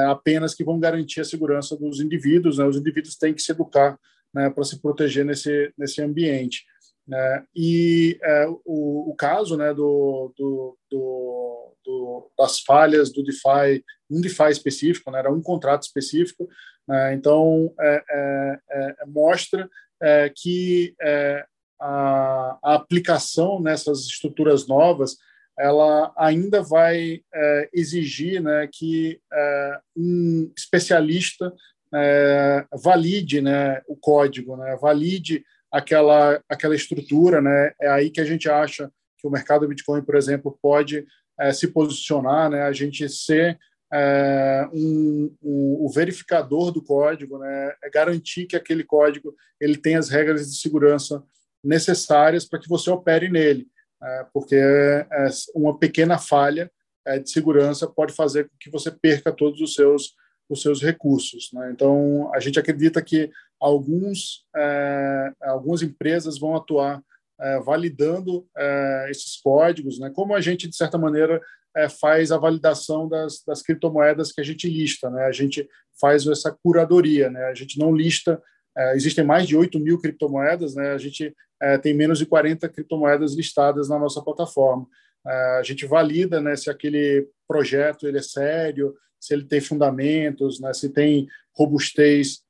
apenas 0.09 0.53
que 0.53 0.65
vão 0.65 0.77
garantir 0.77 1.21
a 1.21 1.25
segurança 1.25 1.77
dos 1.77 2.01
indivíduos, 2.01 2.57
né? 2.57 2.65
os 2.65 2.75
indivíduos 2.75 3.15
têm 3.15 3.33
que 3.33 3.41
se 3.41 3.53
educar 3.53 3.97
né, 4.33 4.49
para 4.49 4.65
se 4.65 4.81
proteger 4.81 5.23
nesse, 5.23 5.73
nesse 5.77 6.01
ambiente. 6.01 6.65
Né? 7.07 7.45
E 7.55 8.19
é, 8.21 8.47
o, 8.65 9.11
o, 9.11 9.15
caso 9.15 9.57
né, 9.57 9.73
do, 9.73 10.33
do, 10.37 10.77
do, 10.89 11.50
do, 11.85 12.29
das 12.37 12.59
falhas 12.59 13.11
do 13.11 13.23
DeFi, 13.23 13.83
um 14.09 14.21
DeFi 14.21 14.49
específico, 14.51 15.11
né, 15.11 15.19
era 15.19 15.31
um 15.31 15.41
contrato 15.41 15.83
específico, 15.83 16.47
né, 16.87 17.13
então 17.13 17.73
é, 17.79 18.03
é, 18.09 18.59
é 18.69 19.05
mostra 19.05 19.69
é, 20.01 20.31
que 20.35 20.95
é, 21.01 21.45
a, 21.79 22.57
a, 22.63 22.75
aplicação 22.75 23.59
nessas 23.59 24.01
estruturas 24.05 24.67
novas 24.67 25.17
ela 25.57 26.11
ainda 26.17 26.61
vai 26.61 27.21
é, 27.33 27.69
exigir 27.73 28.41
né, 28.41 28.67
que 28.71 29.19
é, 29.31 29.79
um 29.95 30.51
especialista 30.57 31.53
é, 31.93 32.65
valide 32.83 33.41
né, 33.41 33.81
o 33.87 33.95
código, 33.95 34.55
né, 34.57 34.77
valide 34.81 35.43
aquela, 35.71 36.41
aquela 36.49 36.75
estrutura. 36.75 37.41
Né, 37.41 37.73
é 37.79 37.89
aí 37.89 38.09
que 38.09 38.21
a 38.21 38.25
gente 38.25 38.49
acha 38.49 38.91
que 39.17 39.27
o 39.27 39.31
mercado 39.31 39.67
Bitcoin, 39.67 40.01
por 40.01 40.15
exemplo, 40.15 40.57
pode 40.61 41.05
é, 41.41 41.51
se 41.51 41.67
posicionar, 41.67 42.49
né, 42.49 42.61
a 42.61 42.71
gente 42.71 43.09
ser 43.09 43.59
é, 43.91 44.69
um, 44.71 45.35
um, 45.41 45.85
o 45.85 45.89
verificador 45.89 46.71
do 46.71 46.83
código, 46.83 47.39
né, 47.39 47.73
é 47.83 47.89
garantir 47.89 48.45
que 48.45 48.55
aquele 48.55 48.83
código 48.83 49.35
ele 49.59 49.75
tem 49.75 49.95
as 49.95 50.09
regras 50.09 50.49
de 50.49 50.57
segurança 50.57 51.23
necessárias 51.63 52.45
para 52.45 52.59
que 52.59 52.69
você 52.69 52.89
opere 52.89 53.27
nele, 53.27 53.67
é, 54.01 54.25
porque 54.33 54.55
é, 54.55 55.27
uma 55.55 55.77
pequena 55.77 56.17
falha 56.17 56.71
é, 57.05 57.17
de 57.17 57.29
segurança 57.29 57.87
pode 57.87 58.13
fazer 58.13 58.45
com 58.45 58.55
que 58.59 58.69
você 58.69 58.91
perca 58.91 59.31
todos 59.31 59.59
os 59.59 59.73
seus 59.73 60.13
os 60.51 60.61
seus 60.61 60.81
recursos. 60.81 61.49
Né? 61.53 61.71
Então, 61.71 62.29
a 62.35 62.39
gente 62.41 62.59
acredita 62.59 63.01
que 63.01 63.31
alguns, 63.57 64.45
é, 64.53 65.31
algumas 65.43 65.81
empresas 65.81 66.37
vão 66.37 66.55
atuar 66.57 67.01
é, 67.41 67.59
validando 67.59 68.47
é, 68.55 69.07
esses 69.09 69.37
códigos, 69.41 69.99
né? 69.99 70.11
como 70.13 70.35
a 70.35 70.41
gente, 70.41 70.67
de 70.67 70.75
certa 70.75 70.97
maneira, 70.97 71.41
é, 71.75 71.89
faz 71.89 72.31
a 72.31 72.37
validação 72.37 73.07
das, 73.07 73.43
das, 73.45 73.61
criptomoedas 73.61 74.31
que 74.31 74.41
a 74.41 74.43
gente 74.43 74.69
lista. 74.69 75.09
Né? 75.09 75.23
A 75.25 75.31
gente 75.31 75.67
faz 75.99 76.27
essa 76.27 76.55
curadoria, 76.63 77.29
né? 77.29 77.45
a 77.45 77.53
gente 77.53 77.79
não 77.79 77.95
lista. 77.95 78.41
É, 78.77 78.95
existem 78.95 79.23
mais 79.23 79.47
de 79.47 79.55
8 79.55 79.79
mil 79.79 79.99
criptomoedas, 79.99 80.75
né? 80.75 80.91
a 80.91 80.97
gente 80.97 81.35
é, 81.61 81.77
tem 81.77 81.93
menos 81.93 82.19
de 82.19 82.25
40 82.25 82.69
criptomoedas 82.69 83.33
listadas 83.33 83.89
na 83.89 83.97
nossa 83.97 84.21
plataforma. 84.21 84.85
É, 85.25 85.57
a 85.59 85.63
gente 85.63 85.85
valida 85.85 86.39
né, 86.41 86.55
se 86.55 86.69
aquele 86.69 87.27
projeto 87.47 88.07
ele 88.07 88.17
é 88.17 88.23
sério, 88.23 88.95
se 89.19 89.33
ele 89.33 89.45
tem 89.45 89.61
fundamentos, 89.61 90.59
né, 90.59 90.73
se 90.73 90.89
tem 90.89 91.27
robustez 91.55 92.41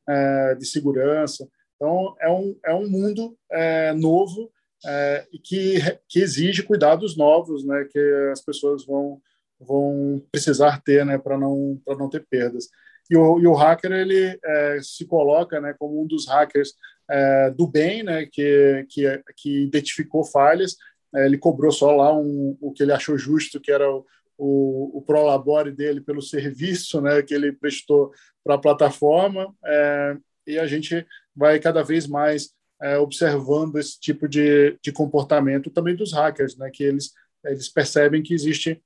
de 0.58 0.65
segurança. 0.65 1.47
Então, 1.75 2.15
é 2.19 2.30
um, 2.30 2.56
é 2.65 2.73
um 2.73 2.88
mundo 2.88 3.36
é, 3.51 3.93
novo 3.93 4.51
é, 4.86 5.28
que, 5.44 5.80
que 6.08 6.20
exige 6.20 6.63
cuidados 6.63 7.15
novos, 7.15 7.65
né, 7.65 7.88
que 7.91 8.00
as 8.32 8.41
pessoas 8.41 8.86
vão, 8.86 9.22
vão 9.60 10.22
precisar 10.32 10.82
ter 10.82 11.06
né, 11.06 11.17
para 11.17 11.38
não, 11.38 11.80
não 11.88 12.10
ter 12.10 12.26
perdas. 12.30 12.67
E 13.10 13.15
o, 13.15 13.39
e 13.39 13.48
o 13.48 13.54
hacker 13.54 13.91
ele 13.91 14.39
é, 14.44 14.80
se 14.82 15.06
coloca 15.06 15.60
né, 15.60 15.76
como 15.78 16.02
um 16.02 16.08
dos 16.08 16.28
hackers 16.28 16.74
é, 17.10 17.52
do 17.52 17.67
bem, 17.67 18.04
né, 18.04 18.26
que, 18.26 18.86
que, 18.89 19.24
que 19.36 19.63
identificou 19.63 20.24
falhas. 20.24 20.78
É, 21.13 21.26
ele 21.26 21.38
cobrou 21.38 21.72
só 21.72 21.91
lá 21.91 22.17
um, 22.17 22.58
o 22.62 22.72
que 22.72 22.84
ele 22.84 22.94
achou 22.94 23.17
justo, 23.17 23.60
que 23.60 23.72
era 23.72 23.89
o, 23.91 24.06
o, 24.38 24.98
o 24.98 25.02
prolabore 25.02 25.72
dele 25.72 26.02
pelo 26.02 26.22
serviço 26.22 27.02
né, 27.02 27.22
que 27.22 27.34
ele 27.34 27.52
prestou 27.52 28.12
para 28.44 28.56
a 28.56 28.60
plataforma, 28.60 29.54
é, 29.63 30.17
e 30.48 30.58
a 30.58 30.65
gente 30.65 31.06
vai 31.36 31.60
cada 31.60 31.84
vez 31.84 32.08
mais 32.08 32.52
é, 32.82 32.98
observando 32.98 33.78
esse 33.78 34.00
tipo 34.00 34.28
de, 34.28 34.78
de 34.82 34.91
comportamento 34.91 35.70
também 35.70 35.96
dos 35.96 36.13
hackers, 36.13 36.58
né, 36.58 36.70
que 36.72 36.84
eles, 36.84 37.13
eles 37.46 37.70
percebem 37.70 38.24
que 38.24 38.34
existe 38.34 38.82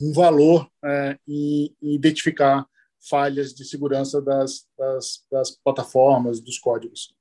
um 0.00 0.12
valor 0.12 0.68
é, 0.82 1.18
em, 1.28 1.76
em, 1.82 1.94
identificar 1.94 2.66
falhas 3.08 3.52
de 3.54 3.64
segurança 3.64 4.20
das, 4.20 4.66
das, 4.78 5.24
das 5.30 5.50
plataformas, 5.50 6.40
dos 6.40 6.58
códigos. 6.58 7.14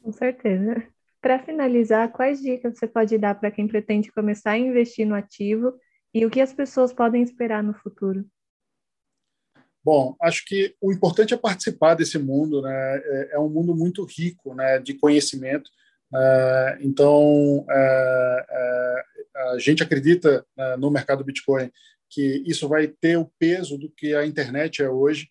Com 0.00 0.12
certeza. 0.12 0.86
Para 1.20 1.40
finalizar, 1.40 2.12
quais 2.12 2.40
dicas 2.40 2.78
você 2.78 2.86
pode 2.86 3.18
dar 3.18 3.34
para 3.34 3.50
quem 3.50 3.66
pretende 3.66 4.12
começar 4.12 4.52
a 4.52 4.58
investir 4.58 5.04
no 5.04 5.14
ativo 5.14 5.74
e 6.14 6.24
o 6.24 6.30
que 6.30 6.40
as 6.40 6.52
pessoas 6.52 6.92
podem 6.92 7.22
esperar 7.22 7.62
no 7.62 7.74
futuro? 7.74 8.24
Bom, 9.84 10.16
acho 10.20 10.44
que 10.44 10.74
o 10.80 10.92
importante 10.92 11.32
é 11.32 11.36
participar 11.36 11.94
desse 11.94 12.18
mundo, 12.18 12.60
né? 12.62 13.00
É, 13.04 13.30
é 13.32 13.38
um 13.38 13.48
mundo 13.48 13.74
muito 13.74 14.04
rico, 14.04 14.54
né, 14.54 14.78
de 14.78 14.94
conhecimento. 14.94 15.70
É, 16.14 16.78
então, 16.80 17.64
é, 17.70 19.02
a 19.52 19.58
gente 19.58 19.82
acredita 19.82 20.44
né, 20.56 20.76
no 20.76 20.90
mercado 20.90 21.24
Bitcoin 21.24 21.70
que 22.10 22.42
isso 22.46 22.66
vai 22.68 22.88
ter 22.88 23.18
o 23.18 23.30
peso 23.38 23.76
do 23.76 23.90
que 23.90 24.14
a 24.14 24.26
internet 24.26 24.82
é 24.82 24.88
hoje, 24.88 25.28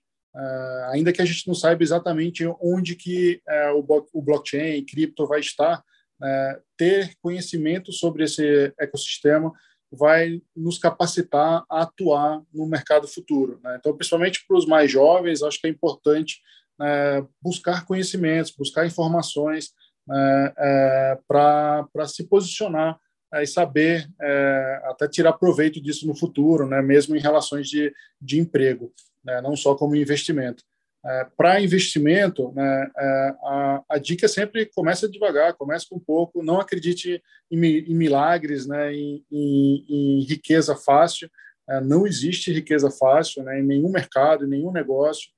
ainda 0.91 1.11
que 1.11 1.19
a 1.19 1.25
gente 1.25 1.47
não 1.47 1.55
saiba 1.55 1.81
exatamente 1.81 2.45
onde 2.61 2.95
que 2.95 3.41
o, 3.73 4.03
o 4.13 4.21
blockchain, 4.21 4.85
cripto 4.85 5.25
vai 5.25 5.39
estar. 5.39 5.83
Né, 6.19 6.59
ter 6.75 7.15
conhecimento 7.21 7.91
sobre 7.91 8.23
esse 8.23 8.73
ecossistema 8.79 9.51
vai 9.91 10.41
nos 10.55 10.77
capacitar 10.77 11.63
a 11.69 11.81
atuar 11.81 12.41
no 12.53 12.67
mercado 12.67 13.07
futuro. 13.07 13.59
Né? 13.63 13.77
Então, 13.79 13.95
principalmente 13.95 14.45
para 14.47 14.57
os 14.57 14.65
mais 14.65 14.91
jovens, 14.91 15.41
acho 15.41 15.59
que 15.59 15.67
é 15.67 15.69
importante 15.69 16.41
é, 16.81 17.23
buscar 17.41 17.85
conhecimentos, 17.85 18.51
buscar 18.51 18.85
informações 18.85 19.71
é, 20.09 20.53
é, 20.57 21.19
para 21.27 22.07
se 22.07 22.27
posicionar 22.27 22.99
é, 23.33 23.43
e 23.43 23.47
saber 23.47 24.09
é, 24.21 24.81
até 24.85 25.07
tirar 25.07 25.33
proveito 25.33 25.81
disso 25.81 26.07
no 26.07 26.15
futuro, 26.15 26.65
né? 26.67 26.81
mesmo 26.81 27.15
em 27.15 27.19
relações 27.19 27.67
de, 27.67 27.93
de 28.21 28.39
emprego, 28.39 28.93
né? 29.23 29.41
não 29.41 29.55
só 29.55 29.75
como 29.75 29.95
investimento. 29.95 30.63
É, 31.05 31.27
para 31.37 31.61
investimento, 31.61 32.51
né, 32.53 32.91
é, 32.97 33.35
a, 33.43 33.83
a, 33.91 33.97
dica 33.97 34.27
sempre 34.27 34.65
começa 34.65 35.07
devagar, 35.07 35.53
começa 35.53 35.85
com 35.89 35.99
pouco, 35.99 36.43
não 36.43 36.59
acredite 36.59 37.23
em, 37.49 37.63
em 37.65 37.95
milagres, 37.95 38.65
né, 38.65 38.93
em, 38.93 39.23
em, 39.31 39.85
em, 39.87 40.23
riqueza 40.23 40.75
fácil. 40.75 41.29
É, 41.69 41.79
não 41.79 42.05
existe 42.07 42.51
riqueza 42.51 42.89
fácil 42.89 43.43
né, 43.43 43.59
em 43.59 43.63
nenhum 43.63 43.89
mercado, 43.89 44.45
em 44.45 44.49
nenhum 44.49 44.71
negócio. 44.71 45.29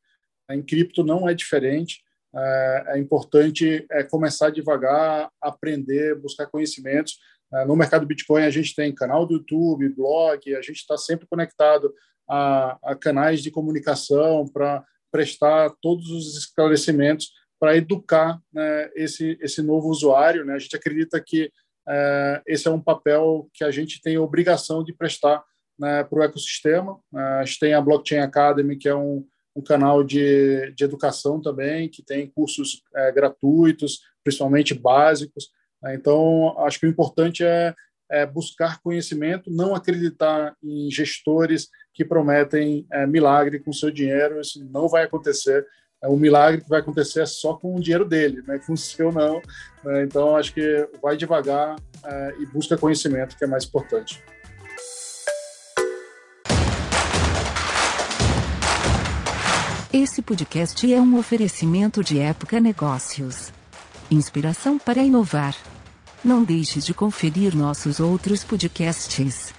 Em 0.50 0.62
cripto 0.62 1.04
não 1.04 1.30
é 1.30 1.34
diferente. 1.34 2.02
É, 2.36 2.84
é 2.88 3.00
importante 3.00 3.86
é, 3.91 4.04
começar 4.04 4.50
devagar, 4.52 5.30
aprender, 5.41 6.15
buscar 6.15 6.48
conhecimentos. 6.48 7.19
É, 7.54 7.65
no 7.65 7.76
mercado 7.76 8.06
Bitcoin, 8.06 8.43
a 8.43 8.50
gente 8.50 8.76
tem 8.76 8.93
canal 8.93 9.26
do 9.26 9.36
YouTube, 9.36 9.89
blog, 9.89 10.56
a 10.56 10.62
gente 10.62 10.78
está 10.78 10.98
sempre 10.98 11.28
conectado 11.28 11.93
a, 12.30 12.78
a 12.84 12.95
canais 12.95 13.41
de 13.41 13.50
comunicação 13.50 14.48
para 14.48 14.84
prestar 15.12 15.72
todos 15.82 16.10
os 16.10 16.38
esclarecimentos 16.38 17.32
para 17.60 17.76
educar 17.76 18.39
né, 18.54 18.89
esse, 18.95 19.38
esse 19.41 19.62
novo 19.62 19.89
usuário. 19.89 20.45
Né? 20.45 20.54
A 20.54 20.60
gente 20.60 20.76
acredita 20.76 21.22
que 21.22 21.52
é, 21.88 22.41
esse 22.48 22.67
é 22.67 22.72
um 22.72 22.82
papel 22.82 23.50
que 23.54 23.63
a 23.63 23.72
gente 23.72 24.02
tem 24.02 24.15
a 24.15 24.22
obrigação 24.22 24.84
de 24.84 24.93
prestar 24.93 25.43
né, 25.78 26.04
para 26.04 26.19
o 26.19 26.24
ecossistema. 26.24 27.00
É, 27.13 27.19
a 27.19 27.45
gente 27.45 27.60
tem 27.60 27.74
a 27.74 27.82
Blockchain 27.82 28.19
Academy, 28.19 28.78
que 28.78 28.88
é 28.88 28.95
um, 28.95 29.26
um 29.56 29.62
canal 29.62 30.04
de, 30.04 30.72
de 30.74 30.84
educação 30.84 31.41
também, 31.41 31.89
que 31.89 32.04
tem 32.04 32.30
cursos 32.30 32.82
é, 32.95 33.12
gratuitos, 33.12 34.00
principalmente 34.24 34.74
básicos. 34.74 35.50
Né? 35.82 35.95
Então, 35.95 36.58
acho 36.60 36.80
que 36.80 36.86
o 36.86 36.89
importante 36.89 37.43
é, 37.43 37.74
é 38.10 38.26
buscar 38.26 38.82
conhecimento, 38.82 39.52
não 39.52 39.76
acreditar 39.76 40.56
em 40.63 40.89
gestores 40.89 41.69
que 42.00 42.06
prometem 42.06 42.88
é, 42.94 43.06
milagre 43.06 43.60
com 43.60 43.74
seu 43.74 43.92
dinheiro. 43.92 44.40
Isso 44.40 44.66
não 44.72 44.88
vai 44.88 45.04
acontecer. 45.04 45.68
É 46.02 46.08
um 46.08 46.16
milagre 46.16 46.62
que 46.62 46.70
vai 46.70 46.80
acontecer 46.80 47.28
só 47.28 47.56
com 47.56 47.76
o 47.76 47.80
dinheiro 47.82 48.06
dele, 48.06 48.42
né? 48.48 48.58
com 48.66 48.72
o 48.72 48.78
seu 48.78 49.12
não. 49.12 49.42
Né? 49.84 50.04
Então, 50.04 50.38
acho 50.38 50.54
que 50.54 50.88
vai 51.02 51.18
devagar 51.18 51.76
é, 52.06 52.36
e 52.40 52.46
busca 52.46 52.78
conhecimento, 52.78 53.38
que 53.38 53.44
é 53.44 53.48
mais 53.48 53.66
importante. 53.66 54.24
Esse 59.92 60.22
podcast 60.22 60.94
é 60.94 61.02
um 61.02 61.20
oferecimento 61.20 62.02
de 62.02 62.18
Época 62.18 62.62
Negócios. 62.62 63.52
Inspiração 64.10 64.80
para 64.80 65.04
inovar. 65.04 65.54
Não 66.24 66.46
deixe 66.46 66.80
de 66.80 66.94
conferir 66.94 67.54
nossos 67.54 68.00
outros 68.00 68.42
podcasts. 68.46 69.59